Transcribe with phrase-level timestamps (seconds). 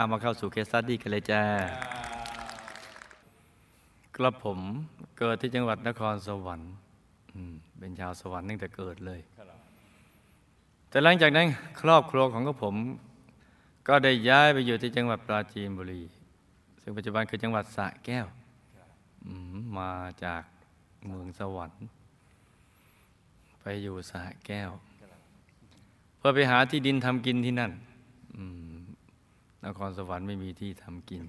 [0.00, 1.42] เอามาเข้าสู่เคสตัดดี้กันเลยจ้า
[4.16, 4.58] กระผม
[5.18, 6.72] เกิดที่จังหวัดนครสวรรค์
[7.78, 9.20] เป็นชาวสวรรค์ตั้งแต่เกิดเลย
[10.90, 11.46] แต่หลังจากนั้น
[11.80, 12.74] ครอบครัวของกระผม
[13.88, 16.02] ก็ได้ย้ายไปอยู่ที่จังหวัดปราจีนบุรี
[16.82, 18.26] ซึ่งปัจจุบันคือจังหวัดสระแก้ว
[19.54, 19.90] มมา
[20.24, 20.42] จาก
[21.06, 21.82] เมืองสวรรค์
[23.60, 24.70] ไปอยู่สระแก้ว
[26.16, 27.72] เพื่อไปหาที่ดินทำกินที่นั่น
[28.38, 28.69] อืม
[29.66, 31.22] นครสวรรค์ไม่มีที่ทำกิน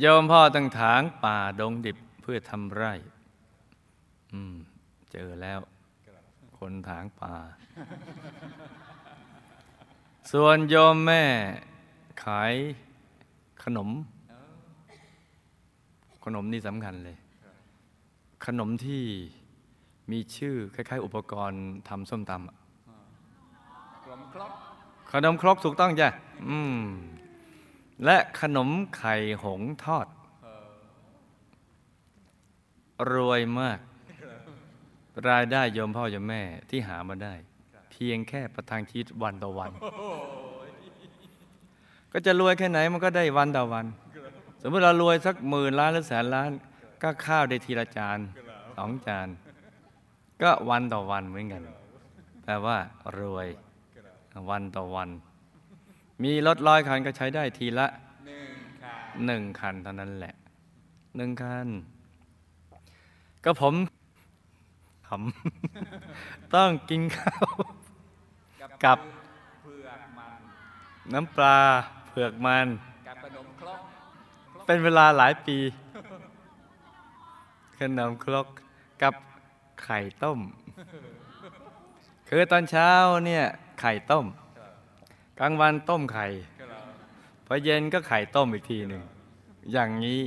[0.00, 2.92] โยมพ่อตั้งถางป่าดงดิบเพื่อทำไร่
[4.32, 4.54] อืม
[5.12, 5.60] เจอแล้ว
[6.58, 7.34] คนถางป่า
[10.32, 11.22] ส่วนโยมแม่
[12.24, 12.54] ขาย
[13.64, 13.90] ขนม
[16.24, 17.16] ขนมนี่สำคัญเลย
[18.46, 19.02] ขนมที่
[20.10, 22.38] มีชื่อ คล้าย ๆ อุปกรณ์ทำส้มตำ
[24.04, 24.52] กลมครบ
[25.12, 26.08] ขนมครกถูกต้องจ้ะ
[26.48, 26.82] อืม
[28.04, 30.06] และขนมไข่หงทอด
[33.12, 33.78] รวยมาก
[35.28, 37.34] รายได้โยมพ่อโยมแม่ที่หามาได้
[37.90, 39.70] เพียงแค่ประทังชีวิตวันต่อวัน
[42.12, 43.86] ก็จะรวยแค่ไหนมันก็ได้วันต่อวัน
[44.62, 46.50] สมมติเรารวยสักหมื่นล้านหรือแสนล้าน
[47.02, 48.18] ก็ข้าวได้ทีละจาน
[48.76, 49.28] สองจาน
[50.42, 51.62] ก็วันต่อวันเหมือนกัน
[52.42, 52.76] แปลว่า
[53.20, 53.48] รวย
[54.50, 55.10] วันต่อวัน
[56.22, 57.86] มีรถร้อยคันก็ใช้ได้ทีละ
[58.26, 58.50] หนึ่ง
[58.82, 58.94] ค่ะ
[59.26, 60.34] หนึ่งคันเท่านั้นแหละ
[61.16, 61.68] หนึ่งคัน
[63.44, 63.74] ก็ผม
[65.06, 65.22] ผม
[66.54, 67.46] ต้องกินข้าว
[68.84, 68.98] กับ
[69.62, 70.40] เผือกมัน
[71.12, 71.58] น้ำปลา
[72.08, 72.66] เผือกมัน
[73.08, 73.80] กับขนมครก
[74.66, 75.58] เป็นเวลาหลายปี
[77.78, 78.46] ขนมครก
[79.02, 79.14] กับ
[79.82, 80.40] ไข่ต้ม
[82.28, 82.90] คือตอนเช้า
[83.26, 83.44] เนี่ย
[83.80, 84.26] ไข่ต้ม
[85.40, 86.26] กลางวันต้มไข่
[87.46, 89.02] พอเย็นก็ไข่ต้มอีกทีหนึ่ง
[89.72, 90.20] อย่างนี้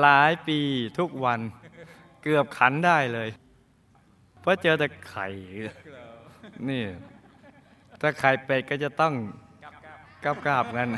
[0.00, 0.58] หลายปี
[0.98, 1.40] ทุกวัน
[2.22, 3.28] เกือบขันได้เลย
[4.40, 5.26] เพราะเจอแต่ไข่
[6.68, 6.82] นี่
[8.00, 9.14] ถ้าไข่เป็ดก็จะต้อง
[9.64, 9.74] กับ
[10.24, 10.90] กับกราบๆงั้น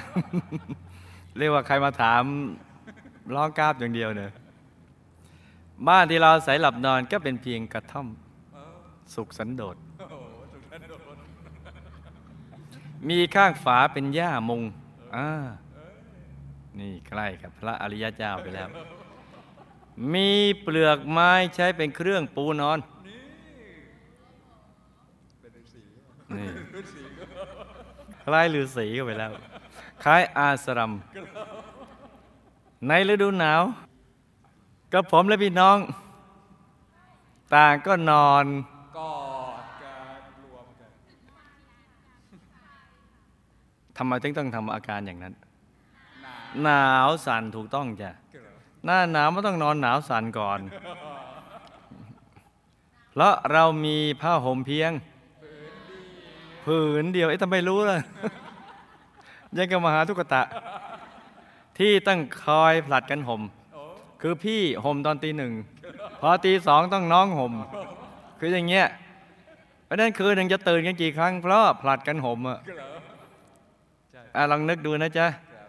[1.36, 2.22] เรียกว่าใครมาถาม
[3.34, 4.30] ร้องกราบอย่างเดียวเนี่ย
[5.88, 8.06] บ้านที่เราใส่หลับนอนก็เป็นเพียงกระท่อม
[9.14, 10.14] สุขสันโดษ โอ้โห
[10.52, 10.88] สุดยอด
[13.08, 14.62] มีข้างฝาเป็นหญ้ามุง
[15.16, 15.28] อ่า
[16.78, 18.68] นี่ใกล้กับพระอริยเจ้าไปแล้ว
[20.12, 20.30] มี
[20.62, 22.78] เปลือกไม้ใช้เป็นเครื่องปูนอน
[26.36, 26.48] นี่
[28.24, 29.32] คล้ายฤาษีก็ไปแล้ว
[30.04, 30.92] คล้ายอาสรัม
[32.86, 33.62] ในฤดูหนาว
[34.92, 35.78] กับผมและพี่น้อง
[37.54, 38.46] ต่างก็นอน
[38.98, 39.14] กอ
[39.62, 40.90] ดกันรวมกัน
[44.00, 45.34] ทำไมถึงต้องทำอาการอย่างนั้น
[46.22, 48.48] หนาหนาวสั่นถูกต้องจ้ะเกลือ
[48.84, 50.60] หน้าหนาวมันต้องนอนหนาวสั่นก่อน
[53.12, 54.92] เพราะเรามีผ้าห่มเพียง
[56.64, 57.98] ผืนเดียวเอ๊ะทำไมรู้ล่ะ
[59.56, 60.42] ยังกับมหาทุกตะ
[61.78, 63.42] ที่ต้องคอยผลัดกันห่ม
[63.74, 63.82] โอ้
[64.20, 65.52] คือพี่ห่มตอนตีหนึ่ง
[66.20, 67.52] พอตีสองต้องน้องห่ม
[68.38, 68.86] คืออย่างเงี้ย
[69.84, 72.76] เพราะฉะนั้นคืนหนึ่งจะตื่นกันกี่ครั้งเพราะผลัดกันห่มอะเกลื
[74.34, 75.68] อใช่อะลองนึกดูนะจ๊ะครับ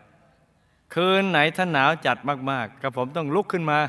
[0.94, 2.18] คืนไหนถ้าหนาวจัด
[2.52, 3.80] มาก ๆกับผมต้องลุกขึ้นมา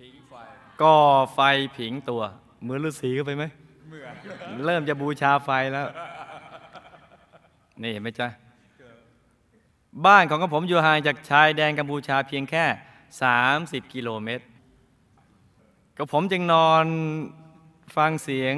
[0.00, 0.34] ผิงไฟ
[0.82, 0.98] ก่อ
[1.34, 1.40] ไฟ
[1.78, 2.22] ผิงตัว
[2.62, 3.44] เหมือนฤาษีเข้าไปไหม
[3.86, 3.96] เหมื
[4.56, 5.86] อนเริ่มจะบูชาไฟแล้ว
[7.82, 8.28] นี่เห็นไหมจ๊ะ
[10.06, 12.64] บ้านของกระผมอยู่ห่างจากชายแดนกัมพูชาเพียงแค่
[13.30, 14.44] 30 กิโลเมตร
[15.96, 16.84] กระผมจึงนอน
[17.96, 18.56] ฟังเสียง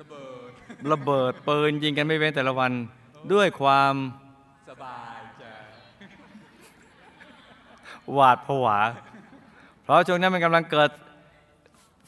[0.00, 0.50] ระเบิด
[0.92, 2.72] ระเบิดปืนยิงกันไม่เว้นแต่ละวัน
[3.32, 4.21] ด้วยความส
[4.82, 5.44] บายใจ
[8.12, 8.78] หวาดผวา
[9.82, 10.90] เพราะช่วงนั้นมันกำลังเกิด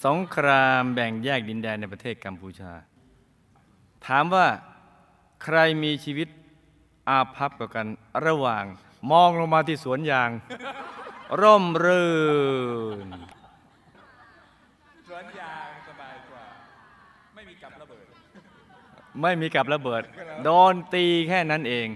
[0.06, 2.72] สงครามแบ่งแยกดินแดนในประเทศกัมพูชา
[4.06, 4.46] ถามว่า
[5.42, 6.28] ใครมีชีวิต
[7.08, 7.86] อาภัพกว่ากัน
[8.26, 8.64] ระหว่าง
[9.10, 10.30] มองลงมาที่สวนยาง
[11.40, 12.12] ร่มรื่
[13.06, 13.08] น
[15.08, 16.44] สวนยางสบายกว่า
[17.34, 18.04] ไม่มีกับระเบิด
[19.22, 20.02] ไม่มีกับระเบิด
[20.44, 21.88] โดนตีแค่นั้นเอง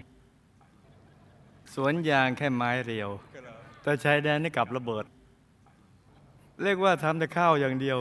[1.75, 3.11] สวนยางแค่ไม้เรียว
[3.83, 5.05] แต่ชายแดนนี่กลับระเบิด
[6.63, 7.99] เรียกว่าทำแต่ข้าวอย่างเดียว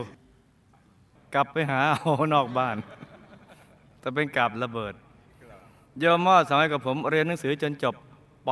[1.34, 2.76] กลับไปหาเอานอกบ้าน
[4.00, 4.94] แต่เป็นกลับระเบิด
[5.98, 7.94] โยมมอดสอนให้กับผมเรียนหนังสือจนจบ
[8.46, 8.48] ป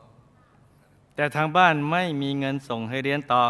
[0.00, 3.42] .4 แต่ทางบ้านไม่มีเงินส่งให้เรียนต่อ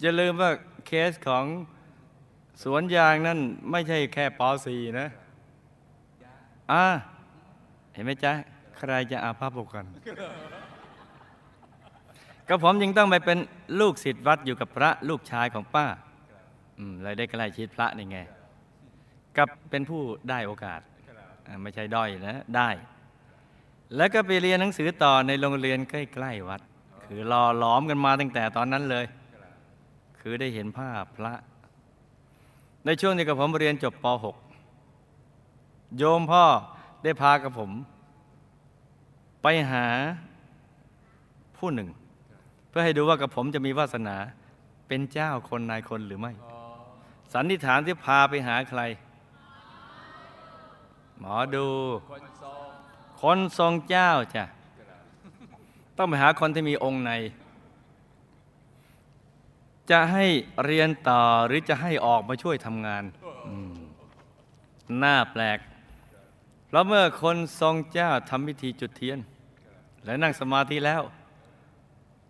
[0.00, 0.50] อย่าลืมว่า
[0.86, 1.44] เคสของ
[2.62, 3.38] สวนยางนั่น
[3.70, 5.06] ไม่ใช่แค่ป .4 นะ
[6.72, 6.84] อ่า
[7.92, 8.32] เห็นไหมจ๊ะ
[8.78, 9.86] ใครจะอาภัพกกัน
[12.48, 13.38] ก็ผมยังต้องไปเป็น
[13.80, 15.86] ลูกศิษย์วัดอยู่กับพระลูกชายของป้า
[16.78, 18.18] อืมเลยได้ใกล้ชิดพระนี่ไง
[19.36, 20.80] กับเป็นผู้ได้โอกาส
[21.62, 22.70] ไม่ใช่ด้อยนะได้
[23.96, 26.60] แล้วก็ไปเรียนหนังสือต่อในโรงเรียนใกล้ๆวัด
[27.04, 29.04] คือรอหลอมกันมาตั้งแต่ตอนนั้นเลย
[30.20, 31.34] คือได้เห็นภาพพระ
[32.86, 34.06] ในช่วงที่กับผมเรียนจบป
[34.84, 36.44] .6 โยมพ่อ
[37.02, 37.70] ได้พากับผม
[39.46, 39.86] ไปหา
[41.56, 41.88] ผู้หนึ่ง
[42.68, 44.16] เพื่อให้ดูว่ากับผมจะมีวาสนา
[44.88, 46.32] เป็นเจ้าคนนายคนหรือไม่
[47.32, 48.80] สันนิษฐานที่พาไปหาใคร
[51.18, 51.66] หมอดู
[53.20, 54.44] คนทรงเจ้าจ้ะ
[55.96, 57.12] ต้องไปหาคนที่มีองค์ใน
[59.90, 60.26] จะให้
[60.64, 63.04] เรียนต่อหรือจะให้ออกมาช่วยทำงาน
[63.48, 63.74] อืม
[65.02, 65.58] น่าแปลก
[66.66, 69.18] เพราะเมื่อคนทรงเจ้าทำพิธีจุดเทียน
[70.04, 71.02] และนั่งสมาธิแล้ว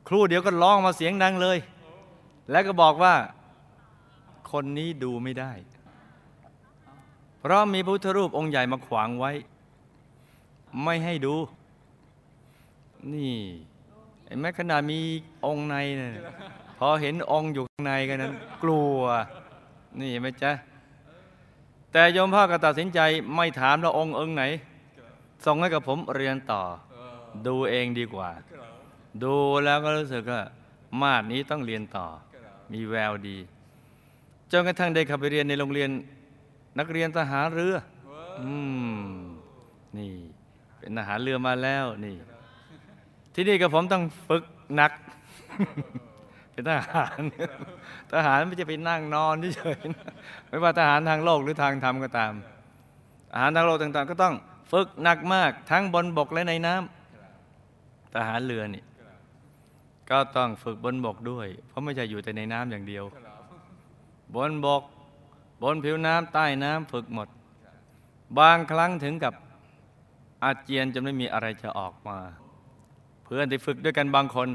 [0.08, 1.58] ครูเดี๋ยวก็ร้องมาเสียงดังเลย
[2.50, 3.14] แล้วก็บอกว่า
[4.50, 5.52] คนนี้ดูไม่ได้
[7.38, 9.32] เพราะมีพุทธรูปองค์ใหญ่มาขวางไว้
[10.84, 11.34] ไม่ให้ดู
[13.12, 13.34] นี่
[14.26, 14.98] เห็นไหมขนาดมี
[15.46, 16.12] องค์ในเนี่ย
[16.78, 18.32] พอเห็นองค์อยู่ข้างในกันนั้น
[18.62, 18.98] กลัว
[19.98, 20.52] นี่เห็นไหมจ๊ะ
[21.92, 23.00] แต่โยมพ่อก็ตัดสินใจ
[23.34, 24.44] ไม่ถามแล้วองค์เอิงไหน
[25.44, 26.62] ส่งให้กับผมเรียนต่อ
[27.46, 28.30] ดูเองดีกว่า
[29.22, 29.34] ดู
[29.64, 30.42] แล้วก็รู้สึกว่า
[31.02, 32.06] มาดนี้ต้องเรียนต่อ
[32.72, 33.38] มีแววดี
[34.52, 35.90] จนกระทั่งได้เข้าไปเรียนในโรงเรียน
[36.78, 37.74] นักเรียนทหารเรือ
[38.40, 38.52] อื
[38.98, 39.06] ม
[39.98, 40.12] นี่
[40.78, 42.16] เป็นทหารเรือมาแล้วนี่
[43.34, 44.42] ที่นี่กับผมต้องฝึก
[44.74, 44.92] หนัก
[46.52, 47.20] เป็นทหาร
[48.12, 50.08] ทหารไม่จะไปนั่งนอนเฉยๆนะ
[50.48, 52.32] ไม่ว่าทหารทางโลกหรือทางธรรมก็ตาม
[53.32, 54.34] ทหารทางโลกต่างๆ ก็ต้อง
[54.72, 57.03] ฝึกหนักมากทั้งบนบกและในน้ำ
[58.14, 58.82] ทหารเรือนี่
[60.10, 63.04] ก็ต้องฝึกบนบกด้วย เพราะไม่ใช่อยู่แต่ในน้ำอย่างเดียว
[64.34, 64.82] บนบก
[65.62, 67.28] บนผิวน้ำใต้น้ำฝึกหมด
[68.38, 69.34] บางครั้งถึงกับ
[70.44, 72.18] อาเจียนจนไม่มีอะไรจะออกมา
[73.24, 74.48] เพื่อนที่ฝึกด้วยกันบางคน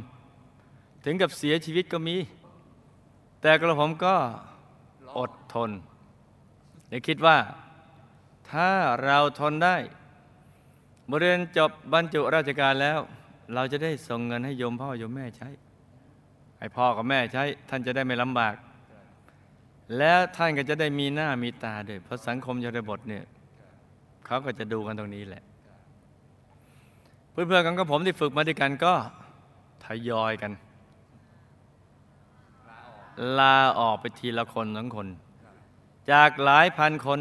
[1.06, 2.16] ถึงกับเสียชีวิตก็มี
[3.42, 4.16] แต่กระผมก็
[5.18, 5.72] อดทน
[6.90, 7.38] และคิดว่า
[8.52, 8.70] ถ้า
[9.04, 9.78] เราทนได้
[11.10, 13.00] บเรียนจบบรรจุราชการแล้ว
[13.54, 15.50] เราจะได้ส่งเงินให้โยมพ่อโยมแม่ใช้
[16.60, 18.56] ให้พ่อกับแม่ใช้ ท่านจะได้ไม่ลำบาก
[19.98, 23.24] แล้วท่านก็จะได้มีหน้ามีตาด้วย เพราะสังคมชนบทเนี่ย
[24.26, 25.44] เขาก็จะดูกันตรงนี้แหละ
[27.32, 28.94] เพื่อนๆกันก็ผมที่ฝึกมาด้วยกันก็
[29.86, 30.52] ทยอยกัน
[33.40, 35.08] ลาออกไปทีละคนสองคน
[36.12, 37.20] จากหลายพันคน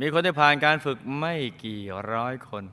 [0.00, 1.34] มีคนที่ผ่านการฝึกไม่
[1.64, 1.82] กี่
[2.12, 2.64] ร้อยคน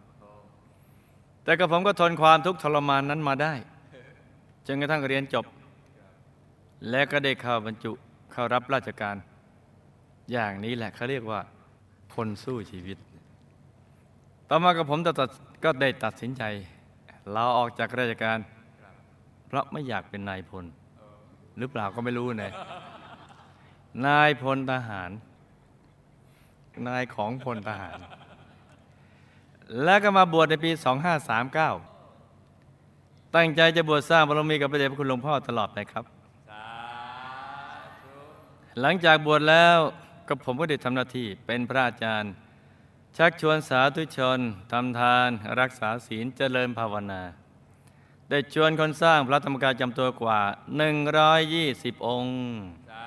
[1.49, 3.53] แต่กับผมก็ทนความทุกข์ทรมานนั้นมาได้
[4.67, 5.45] จนกระทั่งเรียนจบ
[6.89, 7.91] และก็ได้เข้าบรรจุ
[8.31, 9.15] เข้ารับราชการ
[10.31, 11.41] อย่างนี้แหละเขาเรียกว่า
[12.15, 12.97] คนสู้ชีวิต
[14.49, 15.29] ต่อมากับผมตัด
[15.63, 16.43] ก็ได้ตัดสินใจ
[17.35, 18.39] ลาออกจากราชการ
[19.47, 20.65] เพราะไม่อยากเป็นนายพล
[21.57, 22.51] หรือเปล่าก็ไม่รู้นะ
[24.07, 25.11] นายพลทหาร
[26.87, 27.99] นายของพลทหาร
[29.83, 30.71] แล้วก็มาบวชในปี
[31.97, 36.05] 2539 ตั้งใจจะบวชสร้างบารมีกับพระเดชพระคุณหลวงพ่อตลอดไปครับ
[38.81, 39.77] หลังจากบวชแล้ว
[40.27, 42.31] ก็ผมก็ได้ทำหน้าที่เป็นพระอาจารย์
[43.17, 44.39] ชักชวนสาธุชน
[44.71, 47.21] ทำทาน รักษาศีลเจริญภาวนา
[48.29, 50.39] ได้ชวนคนสร้างพระธรรมกายจำตัวกว่า
[51.23, 52.35] 120 องค์
[52.89, 53.05] สา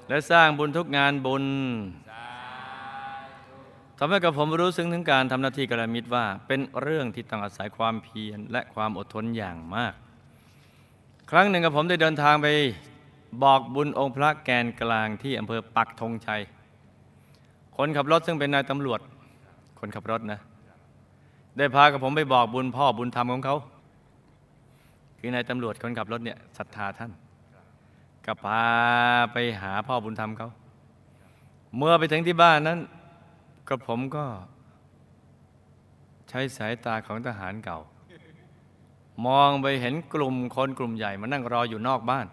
[0.00, 1.44] ธุและสร้างบุญทุกงานบุญ
[4.00, 9.94] ทำให้กับผมรู้ซึ้งถึงการทำหน้าที่กระมิตรว่า เป็นเรื่องที่ต้องอาศัยความเพียรและความอดทนอย่างมาก
[11.30, 12.48] ครั้งหนึ่งกับผมได้เดินทางไป
[13.42, 16.40] บอกบุญองค์พระแกนกลางที่อำเภอปักธงชัย
[17.76, 19.00] คนขับรถซึ่งเป็นนายตำรวจ
[19.80, 20.40] คนขับรถนะ
[21.58, 23.56] ได้พากับผมไปบอกบุญพ่อบุญธรรมของเขา
[25.18, 27.10] คือนายตำรวจคนขับรถเนี่ยศรัทธาท่าน
[28.24, 28.62] ก็พา
[29.32, 30.48] ไปหาพ่อบุญธรรมเขา
[31.76, 32.78] เมื่อไปถึงที่บ้านนั้น
[33.68, 34.26] กระผมก็
[36.28, 37.80] ใช้สายตาของทหารเก่า
[39.26, 42.26] มองไปเห็นกลุ่มคนกลุ่มใหญ่มานั่งรออยู่นอกบ้าน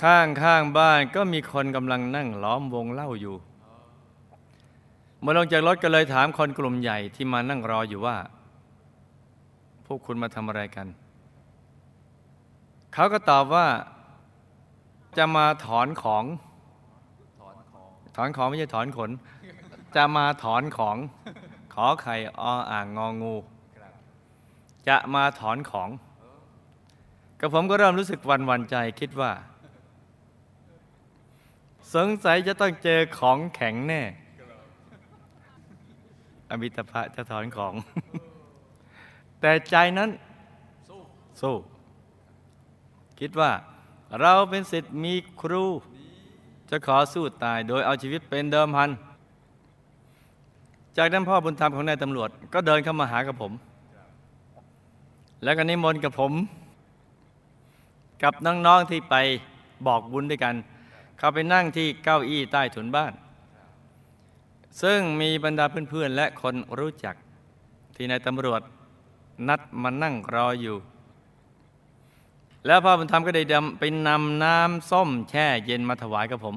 [0.00, 3.36] ข้างข้างบ้านก็มีคนกำลังนั่งล้อมวงเล่าอยู่
[5.20, 8.16] เมื่อลงจากรถก็เลยถามคนกลุ่มใหญ่ที่มานั่งรออยู่ว่า
[9.86, 10.86] พวกคุณมาทำอะไรกัน
[12.94, 13.66] เขาก็ตอบว่า
[15.18, 16.24] จะมาถอนของ
[17.40, 19.10] ถอนของถอนของไม่ใช่ถอนขน
[19.96, 20.96] จะมาถอนของ
[21.74, 23.34] ขอไข่ออ่างงองู
[24.88, 25.90] จะมาถอนของ
[27.40, 29.32] กับผมก็เริ่มรู้สึกวันวันใจคิดว่า
[31.94, 34.02] สงสัยจะต้องเจอของแข็งแน่
[36.50, 37.74] อมิตภะจะถอนของ
[39.40, 40.10] แต่ใจนั้น
[41.40, 41.54] สู้
[43.20, 43.52] คิดว่า
[44.20, 45.64] เราเป็นสิทธิ์มีครู
[46.70, 48.90] จะขอสู้ตายโดยเอาชีวิตเป็นเดิมพัน
[50.96, 53.52] จากนั้นพ่อบุญธรรมของนายตำรวจ ก็เดินเข้ามาหากับผม
[55.42, 56.32] แล้วก็นิมนต์กับผม
[58.22, 59.14] กับน้องๆที่ไป
[59.86, 60.54] บอกบุญด้วยกัน
[61.18, 63.12] เขาไปนั่งที่เก้าอี้ใต้ถุนบ้าน
[64.82, 67.14] ซึ่งมีบรรดาเพื่อนๆและคนรู้จัก
[67.96, 68.60] ที่นายตำรวจ
[69.48, 70.76] นัดมานั่งรออยู่
[72.66, 76.56] แล้วพ่อบุญธรรมก็ได้ดำไปนำน้ำส้มแช่เย็นมาถวายกับผม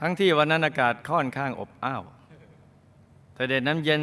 [0.00, 2.02] ทั้งที่วันนั้นอากาศค่อนข้างอบอ้าว
[3.34, 4.02] แต่เด็ดน้ำเย็น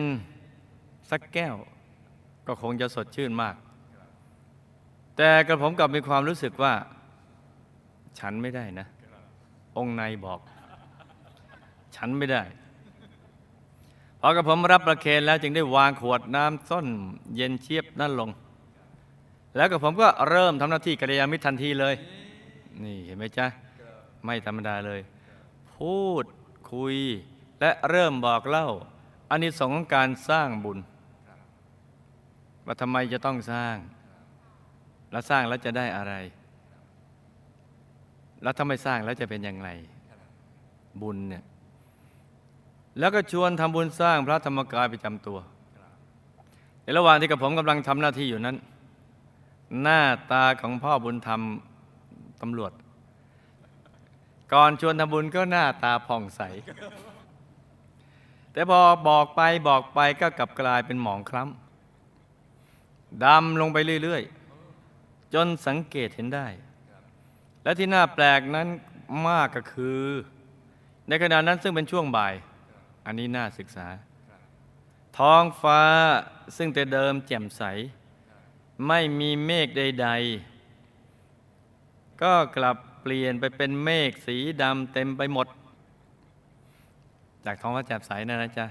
[1.10, 1.56] สักแก้ว
[2.48, 3.56] ก็คงจะสดชื่นมาก
[5.18, 6.74] แต่กระผมกลับมีความรู้สึกว่า
[8.20, 8.88] ฉันไม่ได้นะ
[9.78, 10.40] องค์ในบอก
[11.96, 12.44] ฉันไม่ได้
[14.20, 16.86] พอกระผมรับประเคนแล้วจึงได้วางขวดน้ำส้น
[17.36, 18.30] เย็นเชียบนั่นลง
[19.56, 21.96] แล้วกับผมก็เริ่มทำหน้าที่กัลยาณมิตรทันทีเลย
[22.84, 23.46] นี่เห็นไหมจ๊ะ
[24.26, 25.00] ไม่ธรรมดาเลย
[25.82, 26.26] พูด
[26.74, 26.96] คุย
[27.60, 28.68] และเริ่มบอกเล่า
[29.30, 30.80] อานิสงส์ของการสร้างบุญ
[32.66, 33.76] ว่าทำไมจะต้องสร้าง
[35.12, 36.14] และสร้างแล้วจะได้อะไร
[38.42, 39.70] แล้วถ้าไม่สร้างแล้วจะเป็นอย่างไร
[41.02, 41.44] บุญเนี่ย
[43.00, 45.40] แล้วก็ชวนทำบุญสร้างพระธรรมกายประจำตัว
[46.84, 48.58] ในระหว่างที่กับผมกำลังทำหน้าที่อยู่นั้น
[49.82, 51.42] หน้าตาของพ่อบุญธรรม
[52.42, 52.72] ตำรวจ
[54.54, 56.42] ก่อนชวนทำบุญก็หน้าตาผ่องใส
[58.52, 64.24] แต่พอบอกไปบอกไปก็กลับกลายเป็นหมองคล้ำดำลงไปเรื่อย
[64.78, 66.48] ๆ จนสังเกตเห็นได้
[67.64, 68.68] และที่น่าแปลกนั้น
[69.28, 70.04] มากก็คือ
[71.08, 72.34] ในขณะนั้นซึ่งเป็นช่วงบ่าย
[73.06, 73.88] อันนี้น่าศึกษา
[75.18, 75.82] ท้องฟ้า
[76.58, 77.64] ซึ่งแต่เดิมแจ่มใส
[78.88, 80.08] ไม่มีเมฆใด
[80.96, 85.48] ๆ ก็กลับ เปลี่ยนไปเป็นเมฆสีดำเต็มไปหมด
[87.46, 88.66] จากท้องฟ้าแจ่มใสนะนะจ๊ะ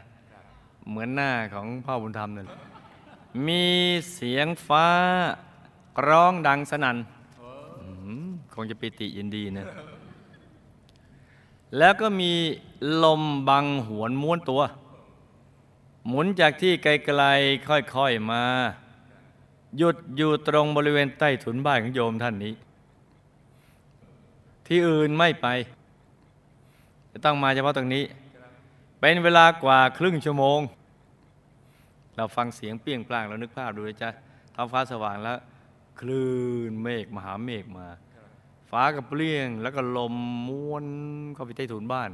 [0.88, 2.48] เหมือนหน้าของพ่อบุญธรรมนั่น
[3.46, 3.64] มี
[4.14, 4.86] เสียงฟ้า
[6.08, 6.96] ร้องดังสนั่น
[8.54, 9.66] คงจะปิติยินดีนะ
[11.78, 12.32] แล้วก็มี
[13.04, 14.62] ลมบังหวนม้วนตัว
[16.06, 16.86] หมุนจากที่ไก
[17.20, 18.44] ลๆค่อยๆมา
[19.78, 22.54] หยุดอยู่ตรงบริเวณใต้ถุนบ้านของโยมท่านนี้
[24.72, 25.46] ที่อื่นไม่ไป
[27.12, 28.04] จะต้องมาเฉพาะตรงนี้
[29.00, 30.60] เป็นเวลากว่าครึ่งชั่วโมง
[32.16, 34.10] เราฟังเสียงเปรี้ยงปร้างเรานึกภาพดูเลยจ้ะ
[34.54, 35.38] ท้องฟ้าสว่างแล้ว
[36.00, 36.28] คลื่
[36.70, 37.86] นเมฆมหาเมฆมา
[38.70, 40.14] ฟ้าก็เปลี่ยง แล้วก็ลม
[40.48, 40.86] ม้วน
[41.34, 42.10] เข้าไปใต้ถุนบ้าน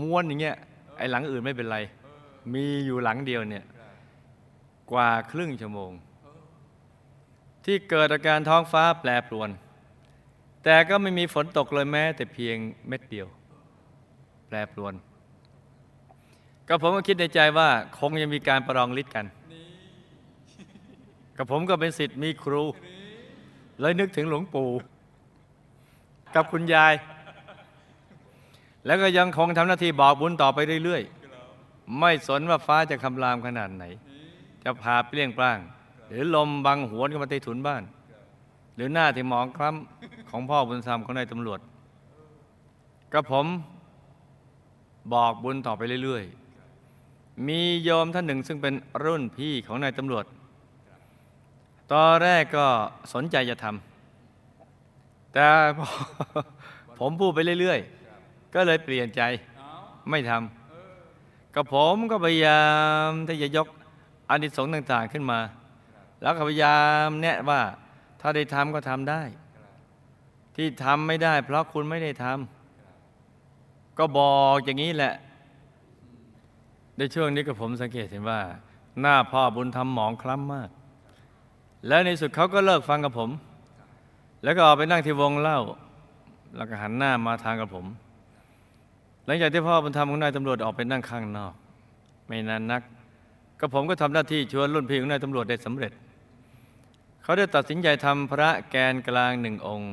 [0.00, 0.56] ม้วนอย่างเงี้ย
[0.96, 1.78] ไอ้หลังอื่นไม่เป็นไร
[2.54, 3.64] มีอยู่หลังเดียวเนี่ย
[4.92, 5.92] กว่าครึ่งชั่วโมง
[7.64, 9.50] ที่เกิดอาการท้องฟ้าแปรปรวน
[10.64, 12.56] แต่ก็ไม่มีฝนตกเลยแม้ แต่เพียง
[12.88, 13.26] เม็ดเดียว
[14.48, 14.94] แปรปรวน
[16.68, 19.26] ก็ผมก็คิดในใจว่า คงยังมีการประลองฤทธิ์กัน
[21.36, 22.62] กับผมก็เป็นสิทธิ์มีครู
[23.80, 24.70] เลยนึกถึงหลวงปู่
[26.34, 26.94] กับคุณยาย
[28.86, 33.84] แล้วก็ยังคงทำหน้าที่บอกบุญต่อไปเรื่อยๆ ไม่สนว่าฟ้าจะคำรามขนาดไหน
[34.64, 35.58] จะพาเปลี่ยงปล้าง
[36.08, 37.82] หรือลมบังหวนเข้ามาใต้ถุนบ้าน
[38.76, 41.60] หรือหน้าที่หมองคล้ำ ของพ่อบุญธรรมของนายตำรวจ
[43.12, 43.46] ก็ผม
[45.12, 48.74] บอกบุญต่อไปเรื่อยๆ มีโยมท่านหนึ่งซึ่งเป็น
[49.04, 50.24] รุ่นพี่ของนายตำรวจ
[51.92, 52.66] ตอนแรกก็
[53.14, 55.46] สนใจจะทำ แต่
[56.98, 59.22] ผมพูดไปเรื่อยๆ ก็เลยเปลี่ยนใจ
[60.10, 62.62] ไม่ทำก็ผมก็พยายา
[63.06, 63.66] มที่จะยก
[64.28, 65.40] อานิสงส์ต่างๆขึ้นมา
[66.22, 67.60] แล้วก็พยายามแนะว่า
[68.20, 69.22] ถ้าได้ทำก็ทำได้
[70.56, 75.14] ที่ทำไม่ได้ เพราะคุณไม่ได้ทำก็บอกอย่างนี้แหละ
[76.96, 78.40] ในช่วงนี้ก็ผมสังเกตเห็นว่า
[79.00, 80.70] หน้าพ่อบุญทำหมองคล้ำมาก
[81.88, 83.30] แล้วในสุดเขาก็เลิกฟังกับผม
[84.42, 85.60] แล้วก็ออกไปนั่งที่วงเล่า
[86.56, 87.86] แล้วก็หันหน้ามาทางกับผม
[89.26, 91.54] หลังจากที่พ่อบุญธรรมของนายตำรวจออกไปนั่งข้างนอก
[92.26, 92.82] ไม่นานนัก
[93.60, 95.92] ก็ผมก็ทำหน้าที่ชวนรุ่นพี่ของนายตำรวจได้สำเร็จ
[97.22, 99.92] เขาได้ตัดสินใจทำพระแกนกลางหนึ่งองค์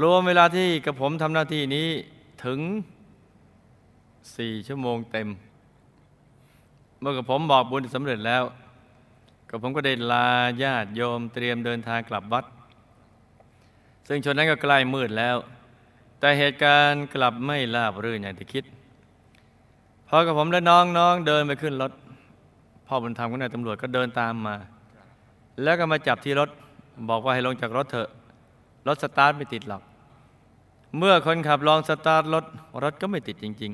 [0.00, 1.88] รวมเวลาที่กับผมทำหน้าที่นี้
[2.44, 2.60] ถึง
[4.36, 5.28] สี่ชั่วโมงเต็ม
[7.00, 8.42] เมื่อกับผมบอกบุญสำเร็จแล้ว
[9.50, 10.28] กับผมก็ได้ลา
[10.62, 12.44] ญาติโยมเตรียมเดินทางกลับวัด
[14.08, 15.36] ซึ่งชนนั้นก็ใกล้มืดแล้ว
[16.20, 18.64] แต่เหตุการณ์กลับไม่ราบรื่นอย่างที่คิด
[20.08, 21.92] พอกับผมและน้องน้องเดินไปขึ้นรถ
[22.86, 24.56] พ่อบุญธรรมของนายตำรวจก็เดินตามมา
[25.62, 26.48] แล้วก็มาจับที่รถ
[27.08, 28.10] บอกว่าให้ลงจากรถเถอะ
[28.86, 29.82] รถสตาร์ทไม่ติดหรอก
[30.98, 32.44] เมื่อคนขับลองสตาร์ทรถ
[32.84, 33.72] รถก็ไม่ติดจริง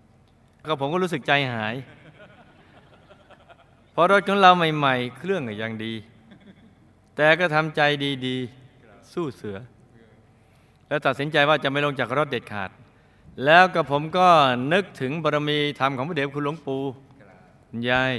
[0.00, 1.74] ๆ ก็ผมก็รู้สึกใจหาย
[3.92, 5.92] เพราะรถของเราใหม่ ๆ เครื่องก็ยังดี
[7.16, 7.80] แต่ก็ทำใจ
[8.26, 9.58] ดีๆ สู้เสือ
[10.88, 12.70] แล้วตัดสินใจว่าจะไม่ลงจากรถเด็ดขาด
[13.44, 14.28] แล้วก็ผมก็
[14.72, 16.82] นึกถึงบารมีธรรมของพระเดชคุณหลวงปู่
[17.68, 18.12] คุณยาย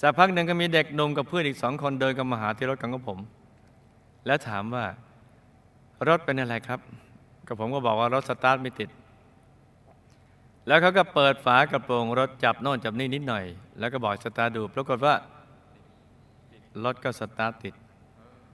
[0.00, 3.18] สักพักหนึ่งก็มีเด็กหนุ่มกับเพื่อนอีกสองคนเดินกันมาหาที่รถของผม
[4.26, 4.84] แล้วถามว่า
[6.06, 6.80] รถเป็นอะไรครับ
[7.46, 8.90] กับผมก็บอกว่ารถสตาร์ทไม่ติด
[10.66, 13.44] แล้วเขาก็เปิดฝากระโปรงรถจับโน่นจับนี่นิดหน่อย
[13.78, 15.14] แล้วก็บอกสตาร์ทดูปรากฏว่า
[16.84, 17.74] รถก็สตาร์ทติด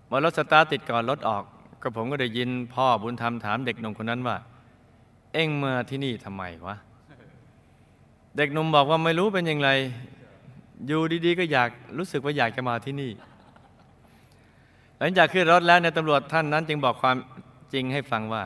[0.07, 1.45] เมื่อรถสตาร์ทติดก่อนรถออก
[1.83, 4.37] ก็ผมก็ได้ยินพ่อบุญธรรมถามเด็กหนุ่มคนนั้นว่า
[5.33, 6.77] เอ็งมาที่นี่ทำไมวะ
[8.37, 9.71] เด็กหนุ่มบอกว่าไม่รู้เป็นอย่างไร
[10.87, 13.11] อยู่ดีๆ ก็อยากรู้สึกว่าอยากจะมาที่นี่
[15.07, 17.17] ลังจากขึ้นรถแล้วในตำรวจท่านนั้น จึงบอกความ
[17.73, 18.45] จริงให้ฟังว่า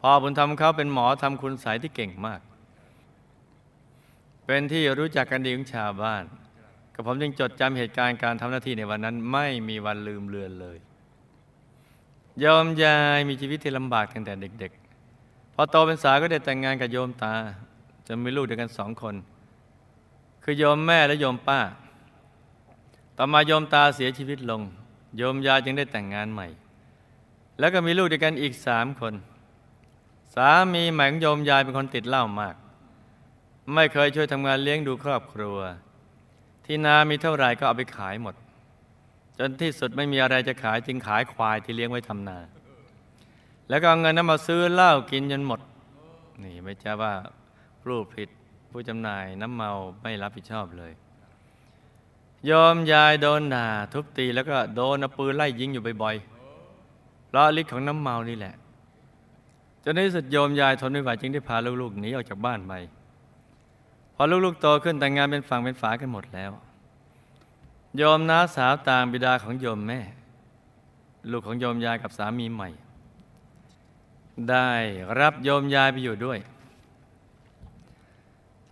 [0.00, 2.40] พ่อบุญธรรมเขาเป็นหมอทำคุณสายที่เก่งมาก
[4.46, 6.24] เป็นที่รู้จักกันดีของชาวบ้าน
[6.94, 10.78] กับผมจึงจดจำเหตุการณ์การทำหน้าที่ในวันนั้น ไม่มีวันลืมเลือนเลย
[12.40, 14.72] โยมยายมีชีวิตที่ลำบากตั้งแต่เด็ก
[15.14, 17.34] ๆ พอโตเป็นสาวก็ได้แต่งงานกับโยมตา
[18.06, 19.14] จนมีลูกด้วยกันสองคน
[20.42, 21.60] คือโยมแม่และโยมป้า
[23.16, 24.62] ต่อมาโยมตาเสียชีวิตลง
[25.16, 26.48] โยมยาจึงได้แต่งงานใหม่
[27.58, 29.14] แล้วก็มีลูกด้วยกันอีกสามคน
[30.34, 32.54] สามีใหม่ของโยมยายเป็นคนติดเหล้ามาก
[33.74, 35.58] ไม่เคยช่วยทำงานเลี้ยงดูครอบครัว
[36.64, 38.34] ที่นามีเท่าไหร่ก็เอาไปขายหมด
[39.38, 42.38] จนที่สุดไม่มีอะไรจะขายจึงขายควายที่เลี้ยงไว้ทำนา
[43.68, 45.60] แล้วก็เอาเงินนั้นมาซื้อเหล้ากินจนหมด
[46.42, 47.12] นี่ไม่ใช่ว่า
[47.82, 48.28] ผู้ผลิต
[48.70, 49.70] ผู้จำหน่ายน้ำเมา
[50.02, 50.92] ไม่รับผิดชอบเลย
[52.50, 58.54] ยอมยายโดนด่าทุบตีแล้วก็โดนเอาปืนไล่ยิงอยู่บ่อยๆเพราะฤทธิ์ของน้ำเมานี่แหละ
[59.84, 62.72] จนในที่สุดโยมยายทนไม่ไหวจึงได้พาลูกๆหนีออกจากบ้านไป
[64.14, 66.50] พอลูกๆโตขึ้นแต่งงานเป็นฝั่งเป็นฝากันหมดแล้ว
[67.96, 70.00] โยมน้าสาวต่ามบิดาของโยมแม่
[71.30, 72.68] ลูกของโยมยายกับสามีใหม่
[74.50, 74.70] ได้
[75.20, 76.38] รับโยมยายไปอยู่ด้วย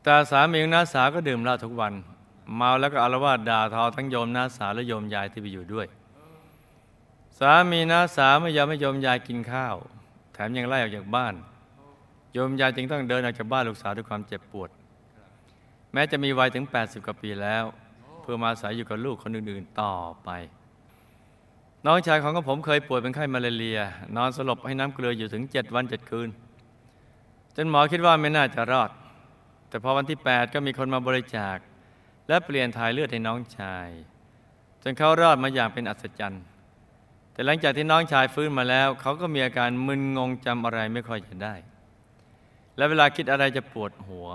[0.02, 1.92] แต่สามีของน้าสาวก็ดื่มเหล้าทุกวัน
[2.56, 5.86] เมาแล้วก็อารวาสด่าทอทั้งโยมน้าสาวและโยมยายที่ไปอยู่ด้วย
[7.38, 9.76] สามีน้าสาวไม่ยอมให้โยมยายกินข้าว
[10.32, 11.34] แถมยังไล่ออกจากบ้าน
[12.32, 14.70] โยมยายจึงต้องเดินออกจากบ้านลูกสาวด้วยความเจ็บปวด
[15.92, 17.64] แม้จะมีวัยถึง 80 กว่าปีแล้ว
[18.20, 20.30] เพื่อมาอาศัยอยู่กับลูกคนอื่นๆต่อไป
[21.86, 23.78] น้องชายของผมเคยป่วยเป็นไข้มาลาเรีย
[24.16, 26.28] นอนสลบให้น้ำเกลืออยู่ถึง 7 วัน7คืน
[27.56, 28.90] จนหมอคิดว่าไม่น่าจะรอด
[29.68, 31.56] แต่พอวันที่ 8 ก็มีคนมาบริจาค
[32.32, 33.88] และเปลี่ยนถ่ายเลือดให้น้องชาย
[34.82, 36.42] จนเขารอดมาอย่างเป็นอัศจรรย์
[37.32, 41.54] แต่หลังจากที่น้องชายฟื้นมาแล้ว เขาก็มีอาการมึนงงจำอะไรไม่ค่อยจะได้
[42.76, 44.28] และเวลาคิดอะไรจะปวดหัว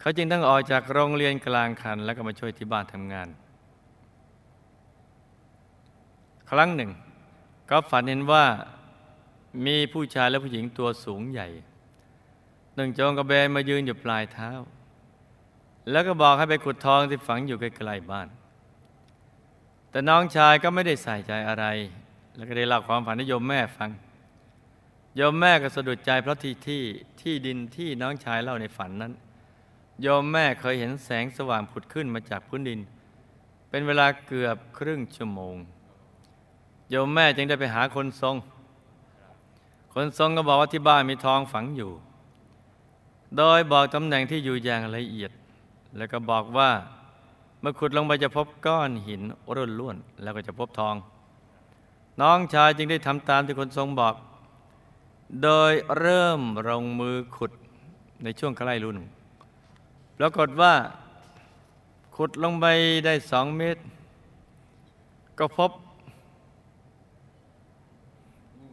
[0.00, 3.28] เขาจึงต้องออกจากโรงเรียนกลางคัน แล้วก็มาช่วยที่บ้านทำงาน
[6.50, 6.90] ครั้งหนึ่ง
[7.70, 8.44] ก็ฝันเห็นว่า
[9.66, 11.48] มีผู้ชายและผู้หญิงตัวสูงใหญ่
[12.74, 14.50] หนึ่งโจงกระเบนมายืนอยู่ปลายเท้า
[15.90, 18.28] แล้วก็บอกให้ไปขุดทองที่ฝังอยู่ใกล้ๆบ้าน
[19.90, 21.66] แต่น้องชายก็ไม่ได้ใส่ใจอะไร
[22.36, 23.90] แล้วก็ได้เล่าความฝันให้โยมแม่ฟัง
[25.16, 26.82] โยมแม่ก็สะดุดใจเพราะที่ที่
[27.20, 29.12] ที่ดินที่น้องชายเล่าในฝันนั้น
[30.02, 32.80] โยมแม่เคยเห็นแสงสว่างผุดขึ้นมาจากพื้นดิน
[33.70, 35.56] เป็นเวลาเกือบครึ่งชั่วโมง
[36.90, 38.36] โยมแม่จึงได้ไปหาคนทรง
[39.94, 41.92] คนทรงก็บอกว่าที่บ้านมีทองฝังอยู่
[43.36, 45.30] โดยบอกตำแหน่งที่อยู่อย่างละเอียด
[45.96, 46.70] แล้วก็บอกว่า
[47.60, 49.22] เมื่อขุดลงไปจะพบก้อนหิน
[49.56, 50.94] ร่นล้วนแล้วก็จะพบทอง
[52.20, 54.14] น้องชายจึงได้ทำตามที่คนทรงบอก
[55.42, 57.52] โดยเริ่มลงมือขุด
[58.22, 58.98] ในช่วงใกล้รุ่น
[60.18, 60.74] ปรากฏว่า
[62.16, 62.66] ขุดลงไป
[63.04, 63.82] ได้สองเมตร
[65.38, 65.70] ก็พบ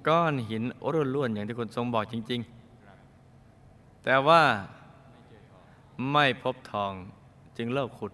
[0.07, 2.41] ก้อนหินร่วนล้วนอย่างที่คนทรงบอกจริง
[3.21, 4.41] ๆ แต่ว่า
[6.11, 6.93] ไม่พบทอง
[7.57, 8.13] จึงเลิกขุด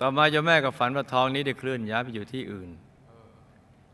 [0.00, 2.70] ต่อมาโยมแม่ก็ฝันว่าทองนี้ได้เคลื่อนย้ายไปอยู่ที่อื่น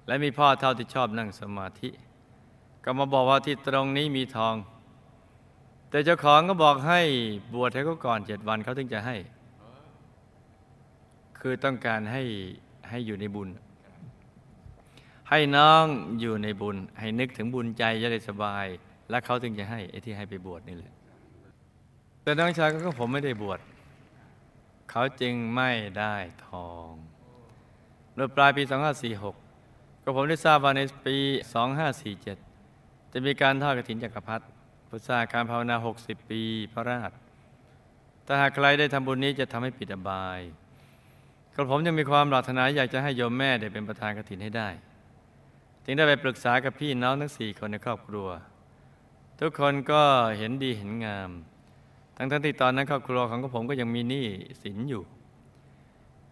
[0.06, 1.88] และมีพ่อเท่าที่ชอบนั่งสมาธิ
[2.84, 4.54] ก็มาบอกว่าที่ตรงนี้มีทอง
[5.90, 7.00] แต่เจ้าของก็บอกให้
[7.54, 9.16] บวชให้เขาก่อนเจ็ดวันเขาถึงจะให้
[11.38, 12.22] คือต้องการให้
[12.88, 13.48] ให้อยู่ในบุญ
[15.30, 15.84] ให้น้อง
[16.20, 18.66] อยู่ในบุญ ให้นึกถึงบุญใจจะได้สบาย
[19.10, 20.92] แล้วเขาถึงจะให้ไอ้ที่ให้ไปบวชนี่แหละ
[22.22, 23.60] แต่น้องชายก็ผมไม่ได้บวช
[24.90, 26.14] เขาจึงไม่ได้
[26.46, 26.90] ทอง
[28.14, 28.62] โดยปลายปี
[29.32, 31.16] 2546 ก็ผมได้ทราบว่าในปี
[31.94, 34.44] 2547 จะมีการทอดกฐินจักรพรรดิ
[34.88, 37.10] พุทธาการภาวนา 60 ปีพระราช
[38.26, 40.40] ถ้าหากใครได้ทำบุญนี้จะทำให้ปิดอบาย
[41.54, 44.68] กระผมยังมีความปรารถนาอยากจะให้โยมแม่ได้เป็นประธานกฐินให้ได้
[45.84, 48.28] จึงได้ไปปรึกษากับพี่น้องทั้งสี่คนในครอบครัว
[49.40, 50.02] ทุกคนก็
[50.38, 51.30] เห็นดีเห็นงาม
[52.22, 54.26] ทั้งทั้งที่ตอนนั้นครอบครัวของกระผมก็ยังมีหนี้
[54.62, 55.02] สินอยู่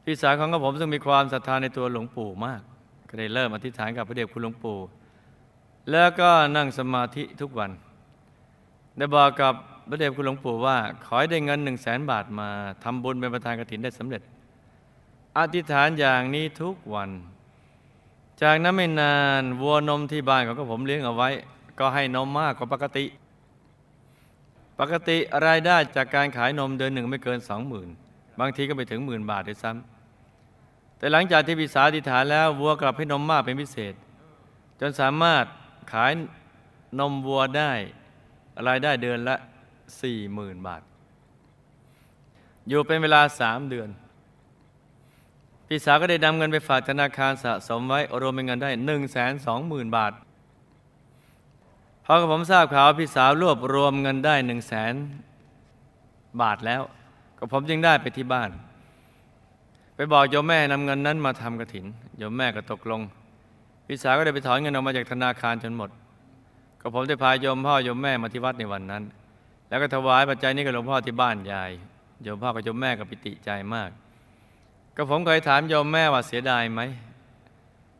[0.04, 2.60] พี่สาวของกระผมซึ่งมีความศรัทธาในตัวหลวงปู่มาก
[3.08, 4.78] ก็ได้เริ่มอธิษฐานกับพระเดชคุณหลวงปู่
[5.90, 7.70] แล้วก็นั่งสมาธิทุกวัน
[8.96, 9.54] ได้บอกกับ
[9.88, 12.48] พระเดชคุณหลวงปู่ว่า ขอให้ได้เงินหนึ่งแสนบาทมา
[12.84, 14.22] ทำบุญเป็นประธานกฐินได้สำเร็จ
[15.38, 17.10] อธิษฐานอย่างนี้ทุกวัน
[18.42, 21.28] จากนั้นไม่นานวัวนมที่บ้านของกระผมเลี้ยงเอาไว้
[21.78, 23.04] ก็ให้นมมากกว่าปกติ
[24.80, 27.88] ปกติรายได้จากการขายนมเดือนหนึ่งไม่เกินสองหมื่น
[28.40, 33.94] บางทีก็ไปถึงหมื่นบาทด้วยซ้ำแต่หลังจากที่พิสาอธิฐานแล้ววัวกลับให้นมมากเป็นพิเศษ
[34.80, 35.44] จนสามารถ
[35.92, 36.12] ขาย
[37.00, 37.72] นมวัวได้
[38.66, 39.36] รายได้เดือนละ
[40.00, 40.82] สี่หมื่นบาท
[42.68, 43.88] อยู่เป็นเวลาสามเดือน
[45.66, 50.12] พี่สาวก็ได้นำเงินไปฝากธนาคารสะสมไว้รวมเป็นเงินได้หนึ่งแสนสองหมื่นบาท
[52.12, 54.94] อกับผมทราบข่าวพี่สาวรวบรวมเงินได้หนึ่งแสน
[56.40, 56.82] บาทแล้ว
[57.38, 58.50] ก็ผมจึงได้ไปที่บ้าน
[59.94, 61.86] ไปบอกโยมแม่นำเงินนั้นมาทำกระถิน
[62.18, 63.00] โยมแม่ก็ตกลง
[63.86, 65.90] พี่สาวก็ได้ไปถอนเงินออกมาจากธนาคารจนหมด
[66.80, 69.02] ก็ผมได้พาโยมพ่อโยมแม่มาที่วัดในวันนั้น
[69.68, 71.70] แล้วก็ถวายปัจจัยนี้กับหลวงพ่อที่บ้านยาย
[72.22, 73.90] โยมพ่อกับโยมแม่ก็ปิติใจมาก
[74.96, 76.80] ก็ผมเคยถามโยมแม่ว่าเสียดายไหม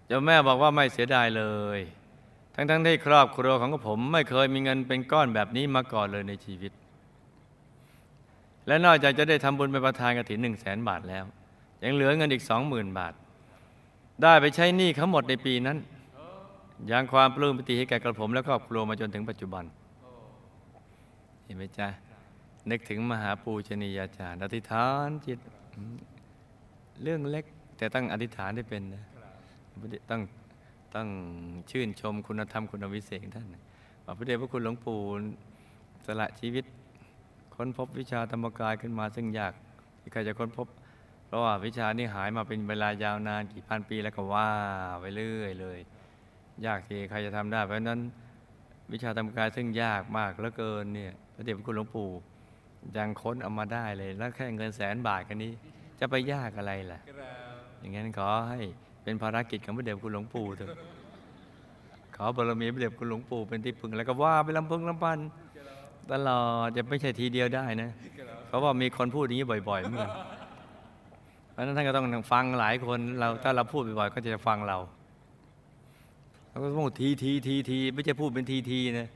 [0.08, 1.44] โยมแม่บอกว่าไม่เสียดายเล
[1.78, 1.80] ย
[2.68, 6.72] ทั้งๆทที่ครอบครัวของผมไม่เคยมีเงินเป็นก้อนแบบนี้มาก่อนเลยในชีวิต
[8.66, 11.24] และนอกจากจะได้ทำบุญเป็นประธานกฐินหนึ่งแสนบาทแล้ว
[11.82, 13.12] ยังเหลือเงินอีกสองหมื่นบาท
[14.22, 15.78] ได้ไปใช้หนี้เขาหมดในปีนั้น
[16.90, 19.64] ยังความปลื้มปิติให้แก่กระผมและครอบครัวมาจนถึงปัจจุบัน
[21.44, 21.88] เห็นไหมจ๊ะ
[22.70, 25.38] นึกถึงมหาปูชนียาจารย์อธิษฐานจิต
[27.02, 27.44] เรื่องเล็ก
[27.76, 29.02] แต่ต้องอธิษฐานได้เป็นนะ
[30.10, 30.20] ต้อง
[30.94, 31.08] ต้อง
[31.70, 33.46] ชื่นชมคุณธรรมคุณวิเศษท่าน
[34.04, 35.00] ว่าพระเดชพระคุณหลวงปู่
[36.06, 36.64] สละชีวิต
[37.56, 39.52] ค้นพบวิชาธรรมกายขึ้นมาซึ่งยาก
[40.00, 40.66] ที่ใครจะค้นพบ
[41.26, 44.50] เพราะว่าวิชานี้หายมาเป็นเวลายาวนานกี่พันปีแล้วก็ว่า
[45.00, 45.78] ไปเรื่อยเลย
[46.66, 48.00] ยากที่ใครจะทำได้ เพราะฉะนั้น
[48.92, 52.10] วิชาธรรมกายซึ่งยากมากเหลือเกินเนี่ยพระเดชพระคุณหลวงปู่
[52.96, 55.52] ยังค้นเอามาได้เลย แล้วแค่เงินแสนบาทกันนี้
[56.00, 57.00] จะไปยากอะไรล่ะ
[57.78, 58.60] อย่างนั้นขอให้
[59.02, 60.70] เป็นภารกิจของพระเดชคุณหลวงปู่เถอะ
[62.16, 65.18] ขอบารมีพระเดชคุณหลวงปู่เป็นที่พึ่งแล้วก็ว่าไปลำพึงลำพัน
[66.12, 67.90] ตลอดจะไม่ใช่ทีเดียวได้นะ
[68.48, 70.10] เพราะว่ามีคนพูดอย่างนี้บ่อยๆเหมือนกัน
[71.50, 74.78] เพราะนั้นท่านก็ต้องฟังหลายคนเราถ้าเราพูดบ่อยๆก็จะฟังเรา
[76.48, 79.08] เราก็ต้องทีทีทีทีไม่ใช่พูดเป็นทีทีนะ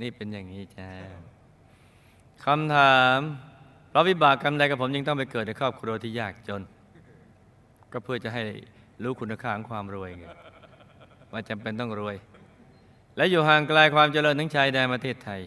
[0.00, 0.88] นี่เป็นอย่างนี้จ้า
[2.44, 3.18] คำถาม
[3.90, 6.62] เพราะวิบากกรรมใดกับผมยังต้องไปเกิดในครอบครัวที่ยากจน
[7.92, 8.44] ก็เพื่อจะให้
[9.02, 10.24] รู้คุณค่าของความรวยไง
[11.32, 12.16] ว่าจำเป็นต้องรวย
[13.16, 15.40] และอยู่ห่างไกลความเจริญทั้งชายแดนประเทศไทย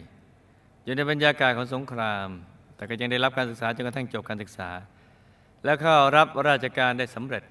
[0.84, 2.28] อยู่ในบรรยากาศของสงคราม
[2.76, 4.70] แต่ก็ยังได้รับการศึกษาจนกระทั่งจบการศึกษา
[5.64, 7.42] และเข้ารับราชการได้สำเร็จ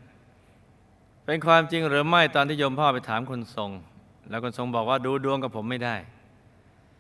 [1.26, 3.72] เป็นความจริงหรือไม่ตอนที่โยมพ่อไปถามคนทรง
[4.30, 5.96] แล้วคนทรงบอกว่าดูดวงกับผมไม่ได้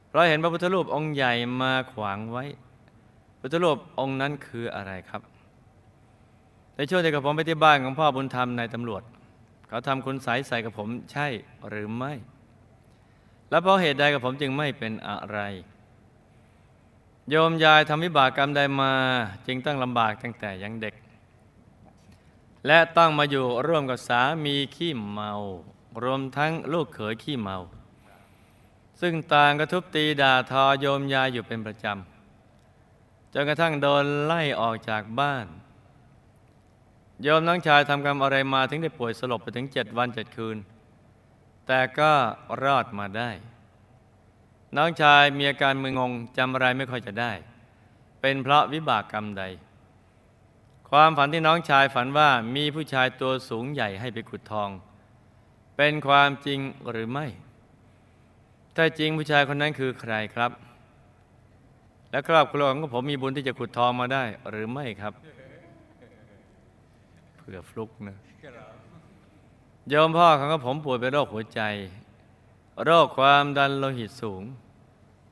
[0.07, 2.45] เพราะเห็นพระพุทธรูปองค์ใหญ่มาขวางไว้
[3.39, 5.21] พุทธรูปองค์นั้นคืออะไรครับ
[6.89, 9.03] ช่วงที่กับผมไปที่บ้านของพ่อบุญธรรมนายตำรวจ
[9.67, 11.27] เขาทำคุณใสใส่กับผมใช่
[11.69, 12.13] หรือไม่
[13.49, 15.39] และเพราะเหตุใดกับผมจึงไม่เป็นอะไร
[17.29, 18.93] โยมยายทำวิบากกรรมใดมา
[19.47, 20.95] จึงต้องลำบากตั้งแต่ยังเด็ก
[22.67, 25.33] และต้องมาอยู่ร่วมกับสามีขี้เมา
[26.03, 27.57] รวมทั้งลูกเขยขี้เมา
[29.01, 35.45] ซึ่งต่างกระทุบตีด่าทอโยมยายอยู่เป็นประจำจนกระทั่งโดนไล่ออกจากบ้าน
[37.23, 40.57] โยมน้องชายทำกรรมอะไรมาถึงได้ป่วยสลบไปถึงเจ็ดวันเจ็ดคืน
[41.67, 42.11] แต่ก็
[42.63, 43.29] รอดมาได้
[44.77, 47.31] น้องชายมีอาการมึนงงจำอะไรไม่ค่อยจะได้
[48.21, 49.43] เป็นเพราะวิบากกรรมใด
[50.89, 54.69] ความฝันที่น้องชายฝันว่ามีผู้ชายตัวสูงใหญ่ให้ไปขุดทอง
[55.77, 56.59] เป็นความจริง
[56.91, 57.25] หรือไม่
[58.75, 60.51] ถ้าจริงผู้ชายคนนั้นคือใครครับ
[62.11, 65.15] และครอบครัวของผมมีบุญที่จะขุดทองมาได้หรือไม่ครับ
[67.51, 68.17] ผื่อฟลุกนะ
[69.89, 71.61] โยมพ่อของผมป่วยเป็นโรคหัวใจ
[72.85, 74.43] โรคความดันโลหิตสูง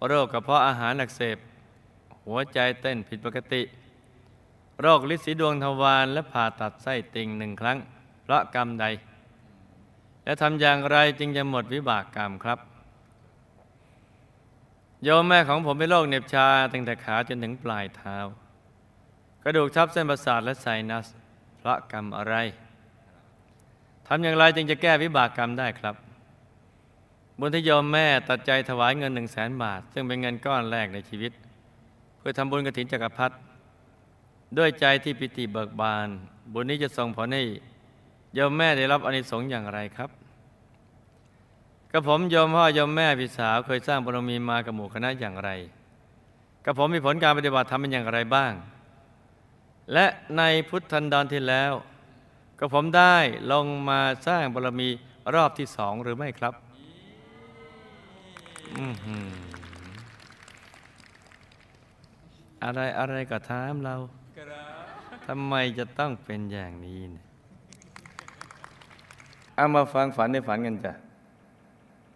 [0.08, 1.38] โรคกระเพาะอาหารอักเสบ
[2.28, 3.62] หัวใจเต้นผิดปกติ
[4.82, 7.78] โรคลิสีดวงทวารและผ่าตัดไส้ติ่งหนึ่งครั้ง
[8.24, 8.86] เพราะกรรมใด
[10.24, 12.60] และทำอย่างไรจึงจะหมดวิบากกรรมครับ
[15.04, 18.18] โยมแม่ของผมเป็นโรคเน็บชาตั้งแต่ขาจนถึงปลายเท้า
[19.44, 21.08] กระดูกทับเส้นประสาทและไซนัส
[21.60, 22.36] เพราะกรรมอะไร
[24.08, 25.96] ทำอย่างไรจึงจะแก้วิบากกรรมได้ครับ
[27.40, 31.32] บุญที่โยมแม่ตัดใจถวายเงินหนึ่งแสนบาท ซึ่งเป็นเงินก้อนแรกในชีวิต
[32.18, 33.36] เพื่อทำบุญกฐินจักรพรรดิ
[34.58, 36.08] ด้วยใจที่ปิติเบิกบาน
[36.54, 37.44] บุญนี้จะส่งผลให้
[38.34, 40.10] โยมแม่ได้รับอนิสงส์อย่างไรครับ
[41.92, 45.50] กระผมโยมพ่อโยมแม่พี่สาวเคยสร้างบารมีมากับหมู่คณะอย่างไร
[46.66, 48.54] กระผมมีผลการปฏิบัติทำเป็นอย่างไรบ้าง
[49.94, 50.06] และ
[50.38, 51.74] ในพุทธันดรที่แล้ว
[52.60, 53.16] กระผมได้
[53.52, 54.90] ลงมาสร้างบารมี
[55.34, 56.54] รอบที่สองหรือไม่ครับ
[62.64, 63.96] อะไรอะไรก็ถามเรา
[65.26, 67.26] ทำไมจะต้องเป็นอย่างนี้เนี่ย
[69.56, 70.94] เอามาฟังฝันในฝันกันจ้ะ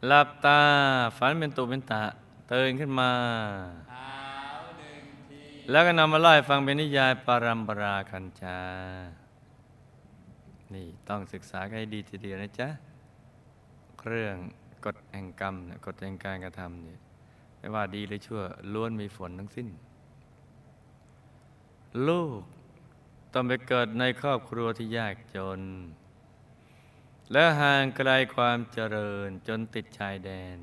[0.08, 0.60] หลับตา
[1.18, 2.04] ฝันเป็นตุเป็นตะ
[2.50, 3.12] เตื่นขึ้นมา
[5.69, 8.58] แล้วก็นำมาเล่าให้ฟังเป็นนิยายปารัมปราคัญจา
[10.73, 12.69] นี่ต้องศึกษาให้ดีทีเดียวนะจ๊ะ
[14.08, 14.36] เรื่อง
[14.86, 16.99] กฎแห่งกรรมนะกฎแห่งการกระทำเนี่ย
[17.58, 18.41] ไม่ว่าดีหรือชั่ว
[18.73, 19.67] ล้วนมีฝนทั้งสิ้น
[22.08, 22.41] ลูก
[23.34, 25.62] ต้องไปเกิดในครอบครัวที่ยากจน
[27.32, 30.58] และห่างไกลความเจริญจนติดชายแดน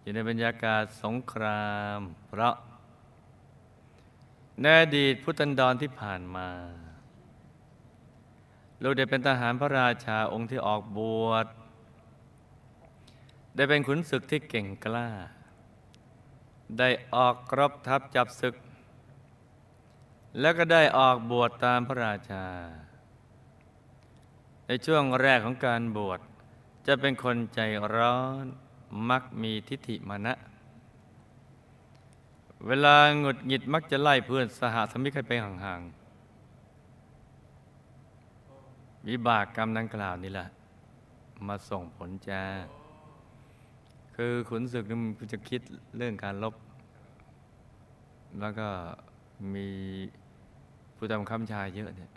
[0.00, 2.54] อยู่ในบรรยากาศสงคราม เพราะ
[4.62, 6.48] ในอดีตพุทธันดรที่ผ่านมา
[8.82, 11.46] ลูกได้เป็นทหารพระราชาองค์ที่ออกบวช
[13.56, 15.08] ได้เป็นขุนศึกที่เก่งกล้า
[16.78, 18.54] ได้ออกรบทัพจับศึก
[20.40, 22.46] แล้วก็ได้ออกบวชตามพระราชา
[24.66, 26.20] ในช่วงแรกของการบวช
[26.86, 27.60] จะเป็นคนใจ
[27.94, 28.46] ร้อน
[29.08, 30.34] มักมีทิฏฐิมานะ
[32.68, 40.48] เวลาหงุดหงิดมักจะไล่เพื่อนสหสมิกให้ไปห่างๆ วิบากกรรมดังกล่าวนี่แหละ
[41.48, 42.42] มาส่งผลจ้า
[44.16, 45.60] คือขุนศึกนี่มันจะคิด
[45.96, 46.54] เรื่องการลบ
[48.40, 48.68] แล้วก็
[49.54, 49.68] มี
[50.96, 52.12] ผู้ทำคำชายเยอะเนี่ย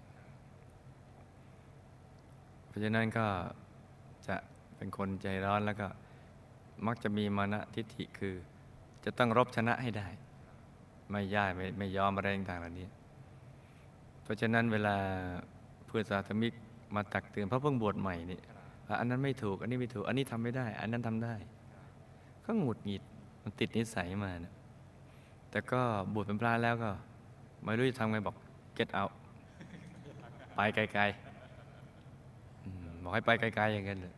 [2.67, 3.25] เพราะฉะนั้นก็
[4.27, 4.35] จะ
[4.75, 5.87] เป็นคนใจร้อนแล้วก็
[6.85, 8.35] มักจะมีมานะทิฏฐิคือ
[9.03, 10.07] จะต้องรบชนะให้ได้
[11.11, 12.87] ไม่ย่ายไม่ไม่ยอมอะไรต่างๆเหล่านี้
[14.23, 14.95] เพราะฉะนั้นเวลา
[15.85, 16.53] เพื่อนสาธมิก
[16.95, 18.39] มาตักเตือนเพราะเพิ่งบวชใหม่นี่
[18.99, 21.35] อันนั้นไม่ถูก อันนี้ไม่ถูก อันนี้ทำไม่ได้ อันนั้นทำได้
[22.45, 23.03] ก็หงุดหงิด
[23.43, 24.53] มันติดนิสัยมานะ
[25.49, 25.81] แต่ก็
[26.13, 26.91] บวชเป็นพระแล้วก็
[27.63, 28.35] ไม่รู้จะทำไงบอก
[28.77, 29.11] get out
[30.55, 34.13] ไปไกลๆบอกให้ไปไกลๆอย่างนั้นเลย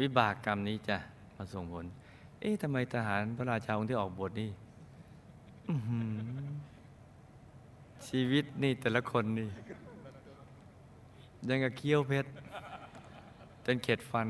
[0.00, 0.96] วิบากกรรมนี้จะ
[1.36, 1.84] มาส่งผล
[2.40, 4.50] เอ๊ะทำไมทหารพระราชาองค์ที่ออกบทนี่
[8.08, 9.48] ชีวิตนี่แต่ละคนนี่
[11.48, 12.30] ยังกับเคี้ยวเพชร
[13.64, 14.26] จนเข็ดฟัน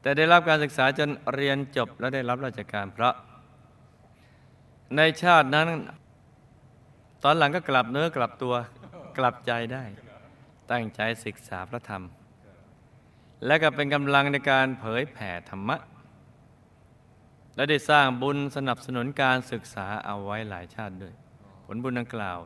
[0.00, 3.10] แต่ได้รับการศึกษาจนเรียนจบและได้รับราชการพระ
[4.96, 5.68] ในชาตินั้น
[7.22, 8.54] ตอนหลังก็กลับเนื้อกลับตัว
[9.18, 9.84] กลับใจได้
[10.70, 12.02] ตั้งใจศึกษาพระธรรม
[13.46, 15.76] และก็เป็นกำลังในการเผยแผ่ธรรมะ
[17.56, 21.14] และได้สร้างบุญสนับสนุนการศึกษาเอาไว้หลายชาติด้วย
[21.66, 22.38] ผลบุญดังกล่าว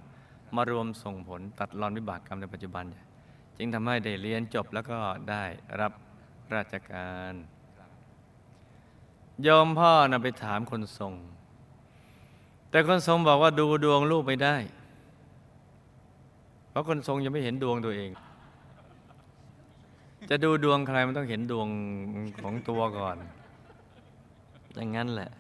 [0.57, 2.85] มารวมส่งผลตัดรอนวิบากกรรมในปัจจุบัน
[3.57, 4.99] จึงทำให้ได้เรียนจบแล้วก็
[5.31, 5.45] ได้
[5.81, 5.93] รับ
[6.55, 7.35] ราชการ
[9.43, 11.15] โยมพ่อนะไปถามคนทรง
[12.71, 14.57] แต่คนทรงบอกว่าดูดวงลูกไม่ได้
[16.71, 18.11] เพราะคนทรงยังไม่เห็นดวงตัวเอง
[20.31, 21.69] จะดูดวงใครมันต้องเห็นดวง
[22.43, 23.17] ของตัวก่อน
[24.75, 25.31] อย่างนั้นแหละ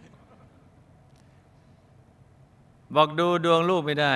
[2.94, 4.14] บอกดูดวงลูกไม่ได้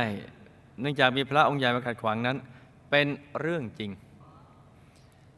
[0.81, 2.37] เนื่องจากมีพระองค์ใหญ่มาขัดขวางนั้น
[2.91, 3.07] เป็น
[3.41, 3.91] เรื่องจริง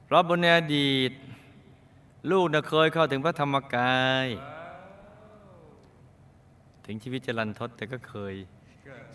[0.04, 1.12] เพราะบนในอดีต
[2.30, 4.26] ลูกน่ะเคยเข้าถึงพระธรรมกาย
[6.84, 8.34] ถึงชีวิตจรันทดแต่ก็เคย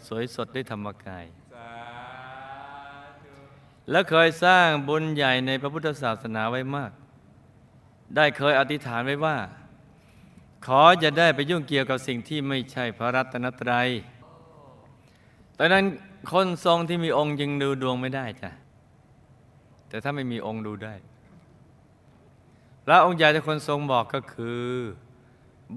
[0.07, 1.25] สวยสดด้วยธรรมกาย
[3.91, 6.91] และเคยสร้างบุญใหญ่ในพระพุทธศาสนาไว้มาก
[8.15, 9.37] ได้เคยอธิษฐานไว้ว่า
[10.65, 13.87] ขอจะได้ไปยุ่งเกี่ยวกับสิ่งที่ไม่ใช่พระรัตนตรัย
[15.57, 15.85] ตอนนั้น
[16.31, 18.51] คนทรงที่มีองค์ยังดูดวงไม่ได้จ้ะ
[19.89, 20.93] แต่ถ้าไม่มีองค์ดูได้
[22.85, 24.65] พระองค์ใหญ่ที่คนทรงบอกก็คือ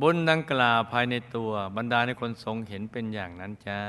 [0.01, 3.81] บุญดังกล่าวภายในตัวบรรดาในคนทรงเห็นเป็นอย่างนั้นจ้า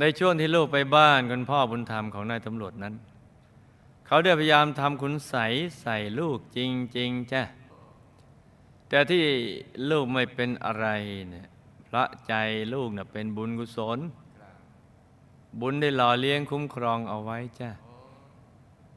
[0.00, 2.94] ในช่วงที่ลูกไปบ้านคุณพ่อบุญธรรมของนายตำรวจนั้น
[4.06, 5.34] เขาได้พยายามทำคุณใส
[5.80, 6.58] ใส่ลูกจ
[6.98, 7.42] ริงๆจ้ะ
[8.88, 9.24] แต่ที่
[9.90, 10.86] ลูกไม่เป็นอะไร
[11.30, 11.46] เนี่ย
[11.88, 12.34] พระใจ
[12.74, 13.98] ลูกเน่ะเป็นบุญกุศล
[15.60, 17.70] บุญได้หล่อเลี้ยงคุ้มครองเอาไว้จ้ะ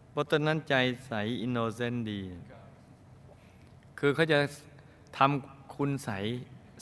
[0.09, 0.75] เพราะตอนนั้นใจ
[1.07, 2.21] ใสอินโนเซนต์ดี
[3.99, 4.39] คือเขาจะ
[5.17, 6.09] ทำคุณใส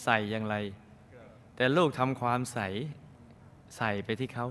[0.04, 0.56] ใส่อย่างไร
[1.56, 2.60] แต่ลูกทำความใส
[3.78, 4.48] ใส่ไปที่เขา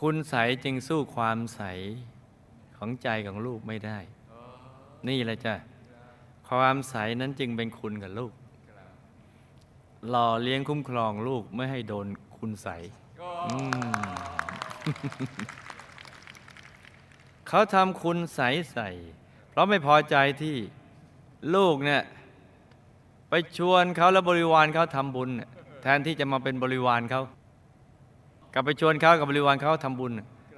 [0.00, 1.62] คุณใสจึงสู้ความใส
[2.76, 3.98] ของใจของลูกไม่ได้
[5.08, 5.54] นี่แหละจ้ะ
[6.48, 8.32] ความใสนั้นจึงเป็นคุณกับลูก
[10.08, 12.06] หล่อเลี้ยงคุ้มครองลูกไม่ให้โดน
[12.38, 12.68] คุณใส
[13.46, 13.92] อืม
[17.48, 18.40] เขาทำคุณใส
[18.72, 18.88] ใส่
[19.50, 20.56] เพราะไม่พอใจที่
[21.54, 22.02] ลูกเนี่ย
[23.28, 25.50] ไปชวนเขาแล้วบริวารเขาทำบุญเนี่ย
[25.82, 27.22] แทนที่จะมาเป็นบริวารเขา
[28.52, 30.12] กลับไปชวนเขากับบริวารเขาทำบุญ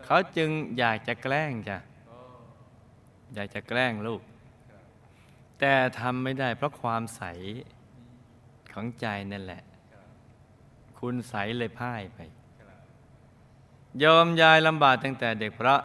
[0.05, 1.77] เขาจึงอยากจะแกล้งจ้ะ
[3.35, 4.21] อยากจะแกล้งลูก
[5.59, 7.23] แต่ทำไม่ได้เพราะความใส
[8.73, 9.63] ของใจนั่นแหละ
[10.99, 12.19] คุณใสเลยพ่ายไป
[14.03, 15.77] ยอมยายลำบากตั้งแต่เด็กพระ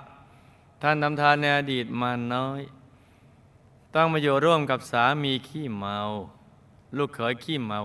[0.82, 2.62] ท่านทำทานในอดีตมาน้อย
[3.96, 5.98] ต้องมาอยู่ร่วมกับสามีขี้เมา
[6.98, 7.80] ลูกเขยขี้เมา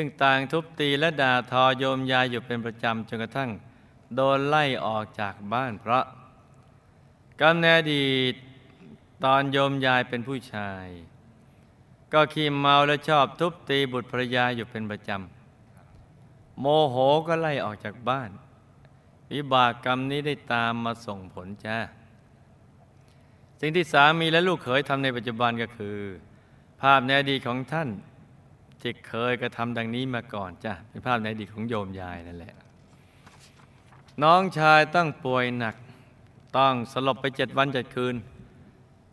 [0.00, 3.50] ซึ่งต่างทุบตีและด่าทอโยมยายอยู่เป็นประจำจนกระทั่ง
[4.14, 6.04] โดนไล่ออกจากบ้านเพราะ
[7.40, 8.06] กำเนิดอดี
[9.24, 10.86] ตอนโยมยายเป็นผู้ชาย
[12.12, 18.30] ก็ขี้เมาและชอบทุบตีบุตรภรรยาอยู่เป็นประจำโมโหก็ไล่ออกจากบ้าน
[19.32, 21.78] วิบากกรรมนี้ได้ตามมาส่งผลจ้า
[23.60, 25.96] สิ่งที่สามีและลูกเขยทำในปัจจุบันก็คือ
[26.80, 27.90] ภาพในอดีตของท่าน
[28.80, 32.54] ที่เคยกระทำดังนี้มาก่อนจ้ะเป็นภาพในอดีตของโยมยายนั่นแหละ
[34.22, 35.74] น้องชายต้องป่วยหนัก
[36.58, 38.16] ต้องสลบไปเจ็ดวันเจ็ดคืน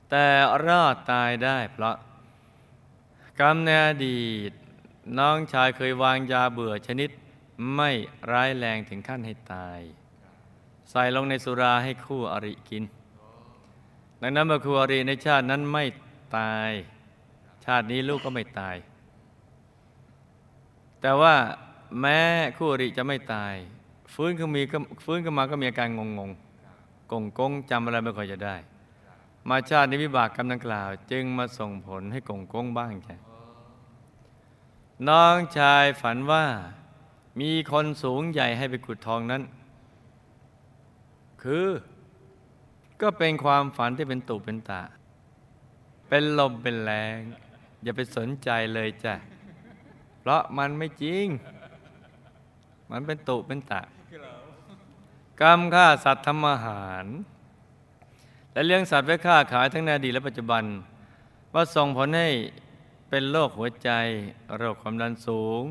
[0.09, 0.25] แต่
[0.65, 1.95] รอดตายได้เพราะ
[3.39, 4.51] กรรมในอดีต
[5.19, 7.09] น้องชายเคยวางยาเบื่อชนิด
[7.75, 7.91] ไม่
[8.31, 9.79] ร้ายแรงถึงขั้นให้ตาย
[10.89, 12.83] ใส่ลงในสุราให้คู่อริกิน
[14.21, 15.85] ดังนั้นเมื่อคู่อริในชาตินั้นไม่
[16.37, 16.71] ตาย
[17.65, 18.75] ชาตินี้ลูกก็ไม่ตาย
[21.05, 21.35] แต่ว่า
[22.01, 22.19] แม้
[22.57, 23.53] คู่อริจะไม่ตาย
[24.13, 24.61] ฟื้นขึ้นมี
[25.05, 28.55] ฟื้นขึ้นมาก็มีอาการงงงๆกงกงจำอะไรไม่ค่อยจะได้
[29.49, 33.15] มาชาตินี้วิบากกรรมดังกล่าว จึงมาส่งผลให้กงกงบ้างใช่
[35.07, 36.45] น้องชายฝันว่า
[37.39, 39.41] มีคนสูงใหญ่ให้ไปขุดทองนั้น
[41.43, 41.67] คือ
[43.01, 44.81] ก็เป็นความฝันที่เป็นตุเป็นตา
[46.09, 47.17] เป็นลมเป็นแรง
[47.83, 49.15] อย่าไปสนใจเลยจ้ะ
[50.25, 51.27] เพราะมันไม่จริง
[52.91, 53.81] มันเป็นตุเป็นตะ
[55.41, 57.05] กรรมฆ่าสัตว์ทำอาหาร
[58.51, 60.63] และเลี้ยงสัตว์ไว้ฆ่าขายทั้งในอดีตและปัจจุบัน
[61.53, 62.29] ว่าส่งผลให้
[63.09, 63.89] เป็นโรคหัวใจ
[64.57, 65.63] โรคความดันสูง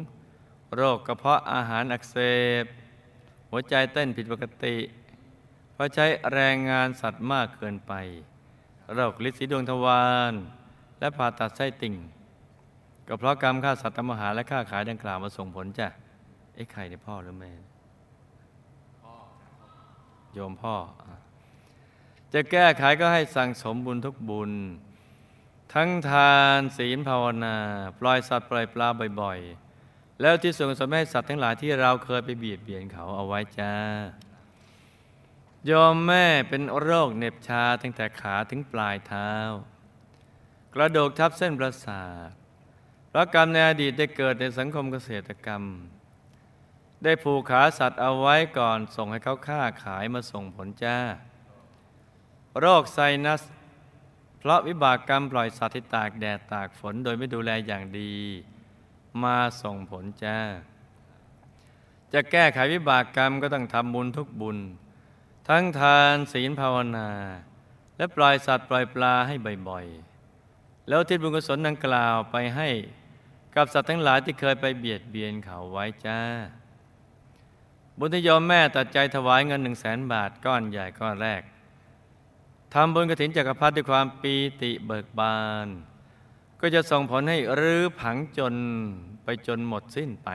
[0.76, 2.16] โรคกระเพาะอาหารอักเส
[2.62, 2.64] บ
[3.50, 4.76] หัวใจเต้นผิดปกติ
[5.72, 7.92] เพราะใช้แรงงานสัตว์มากเกินไป
[8.94, 10.32] โรคลินสีดวงทวาร
[10.98, 11.94] และผ่าตัดไส้ติ่ง
[13.08, 15.88] ก็เพราะกรรมฆ่าสัตว์ทำอาหารและฆ่าขายดังกล่าวมาส่งผลจ้ะ
[16.54, 17.52] ไอ้ใครเนี่ยพ่อหรือแม่
[20.32, 20.76] โยมพ่อ
[22.32, 24.52] จะแก้ไขก็ให้สั่งสมบุญทุกบุญ
[25.74, 27.56] ทั้งทานศีลภาวนา
[28.00, 28.88] ปล่อยสัตว์ปล่อยปลา
[29.20, 33.74] บ่อยๆ แล้วที่ส่วนกุศลให้สัตว์ทั้งหลายที่เราเคยไปเบียดเบียนเขาเอาไว้จ้า
[35.70, 39.30] ยอมแม่เป็นโรคเหน็บชาตั้งแต่ขาถึงปลายเท้า
[40.74, 42.43] กระโดกทับเส้นประสาท
[43.14, 45.62] เพราะกรรมในอดีตได้เกิดในสังคมเกษตรกรรม
[47.04, 50.98] ได้ผูกขาสัตว์เอาไว้ก่อนส่งให้เขาฆ่าขายมาส่งผลจ้า
[52.60, 53.42] โรคไซนัส
[54.38, 58.14] เพราะวิบากกรรมปล่อยสัตว์ที่ตากแดดตากฝนโดยไม่ดูแลอย่างดี
[59.22, 60.38] มาส่งผลจ้า
[62.12, 64.58] จะแก้ไขวิบากกรรมก็ต้องทำบุญทุกบุญ
[65.48, 67.08] ทั้งทานศีลภาวนา
[67.96, 69.34] และปล่อยสัตว์ปล่อยปลาให้
[69.68, 72.70] บ่อยๆแล้วทิศบุญกุศลดังกล่าวไปให้
[73.56, 76.20] กับสัตว์ทั้งหลายที่เคยไปเบียดเบียนเขาไว้จ้า
[77.98, 81.42] บุญที่โยมแม่ตัดใจถวายเงินหนึ่งแสนบาทก้อนใหญ่ก้อนแรก
[82.74, 85.68] ทำบุญกระถินจักรพรรดิด้วยความปีติเบิกบาน
[86.60, 88.54] ก็จะส่งผลให้รื้อผังจน
[89.24, 90.28] ไปจนหมดสิ้นไป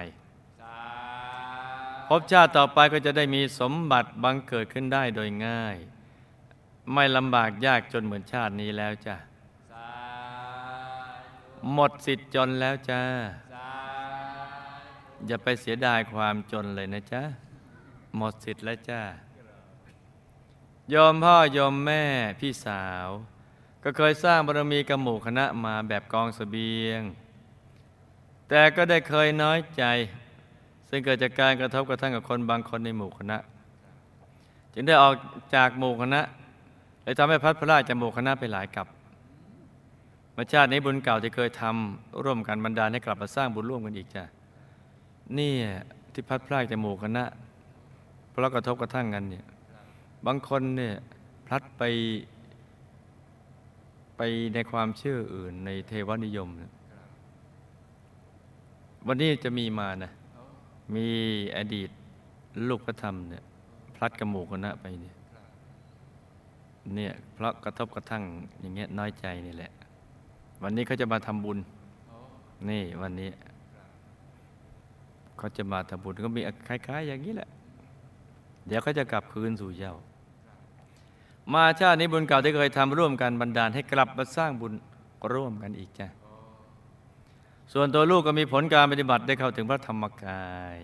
[2.08, 5.78] พบชาติต่อไปก็จะได้มีสมบัติบังเกิดขึ้นได้โดยง่าย
[6.94, 9.16] ไม่ลำบากยากจนเหมือนชาตินี้แล้วจ้ะ
[11.74, 13.02] หมดสิทธิ์จนแล้วจ้า
[15.28, 17.22] อย่าไปเสียดายความจนเลยนะจ๊ะ
[18.18, 19.02] หมดสิทธิ์แล้วจ้า
[20.90, 22.04] โยมพ่อโยมแม่
[22.40, 23.08] พี่สาว
[23.84, 27.02] ก็เคยสร้างบารมีกับหมู่คณะมาแบบกองสเสบียง
[28.50, 29.84] แต่ก็ได้เคยน้อยใจ
[30.90, 33.38] ซึ่งเกิดจากการกระทบกระทั่งกับคนบางคนในหมู่คณะ
[34.74, 35.14] จึงได้ออก
[35.56, 36.22] จากหมู่คณะ
[37.04, 38.88] เลยทำให้พัดพลาดจากหมู่คณะไปหลายกับ
[40.42, 44.24] มาชาตินี้บุญเก่าที่เคยทำร่วมกันบรรดาให้กลับมาสร้างบุญร่วมกันอีกจ้ะ
[45.38, 45.54] นี่
[46.14, 47.24] ที่พัดพลาดจากหมู่คณะ
[48.30, 49.46] เพราะกระทบกระทั่งกันเนี่ย
[50.26, 50.94] บางคนเนี่ย
[51.46, 51.84] พลัดไป
[54.18, 54.22] ไป
[54.54, 56.50] ในความเชื่ออื่นในเทวนิยม
[59.08, 60.12] วันนี้จะมีมานะ
[60.96, 61.08] มี
[61.58, 61.90] อดีต
[62.68, 63.44] ลูกพระธรรมเนี่ย
[63.96, 65.16] พลัดกระหมูคณะไปเนี่ย
[66.96, 68.24] เนี่ยเพราะกระทบกระทั่ง
[68.60, 69.74] อย่างเงี้ยน้อยใจนี่แหละ
[70.64, 71.58] วันนี้เขาจะมาทำบุญ
[72.70, 73.32] นี่วันนี้
[75.38, 77.50] เขาจะมาทำบุญก็มีคล้ายๆ อย่างนี้แหละ
[78.68, 79.96] เดี๋ยวเขาจะกลับคืนสู่เจ้า
[81.54, 84.74] มาชาตินี้บุญเก่าที่เคยทำร่วมกันบันดาลให้กลับมาสร้างบุญ
[85.34, 86.08] ร่วมกันอีกจ้ะ
[87.74, 90.80] ส่วนตัวลูกก็มีผลการปฏิบัติได้เข้าถึงพระธรรมกาย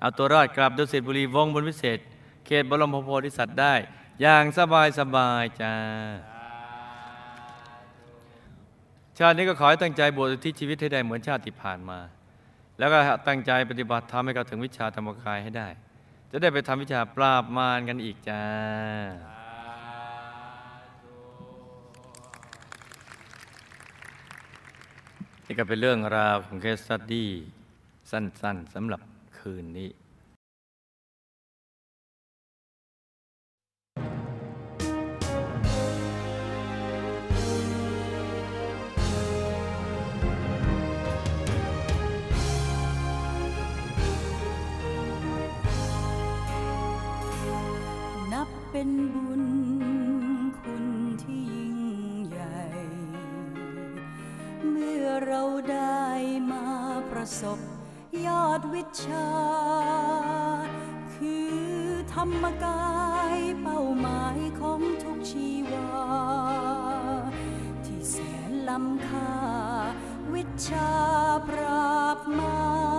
[0.00, 1.98] เอาตัวรอดกลับดุสิตบุรีวงบนวิเศษ
[2.46, 3.74] เขตบรมโพธิสัตว์ได้
[4.20, 5.74] อย่างสบายสบายจ้า
[9.22, 11.98] ชาตินี้ก็ขอให้ตั้งใจบวชที่ชีวิตให้ได้เหมือนชาติที่ผ่านมา
[12.78, 12.98] แล้วก็
[13.28, 15.68] ตั้งใจปฏิบัติทำให้เข้าถึงวิชาธรรมกายให้ได้
[16.30, 18.42] จะได้ไปทำวิชาปราบมารกันอีกจ้า
[25.46, 27.30] นี่ก็เป็นเรื่องราวของเคสสตดี้
[28.10, 29.00] สั้นๆสำหรับ
[29.38, 29.90] คืนนี้
[48.82, 49.44] เป็นบุญ
[50.58, 50.84] คุณ
[51.22, 51.78] ที่ยิ่ง
[52.28, 52.60] ใหญ่
[54.68, 56.06] เมื่อเราได้
[56.50, 56.64] มา
[57.10, 57.58] ประสบ
[58.26, 59.30] ยอดวิชา
[61.14, 61.54] คือ
[62.14, 62.84] ธรรมกา
[63.36, 65.90] ยเป้าหมายของทุกชีวา
[67.84, 68.16] ที่แส
[68.50, 69.32] นล้ำค่า
[70.34, 70.90] วิชา
[71.48, 72.89] ปราบมา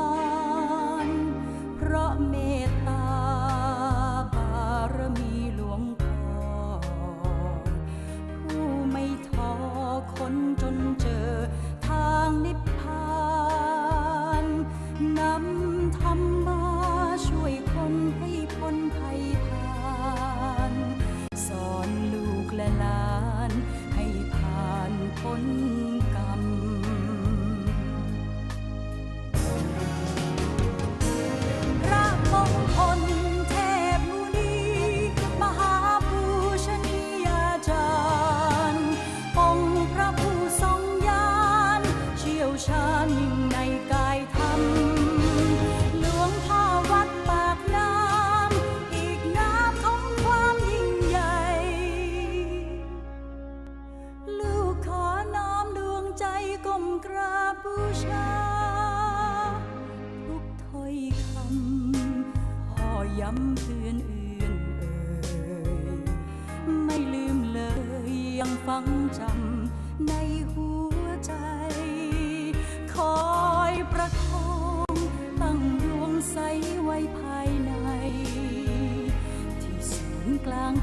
[42.63, 43.40] เชี่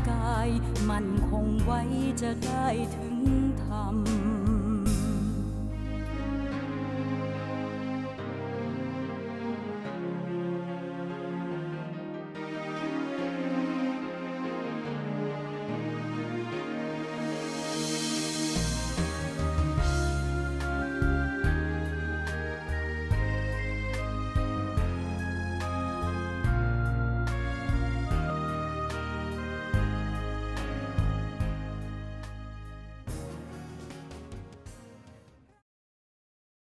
[0.08, 0.48] กาย
[0.90, 1.80] มันคงไว้
[2.22, 3.16] จะได้ถึง
[3.64, 3.96] ธรรม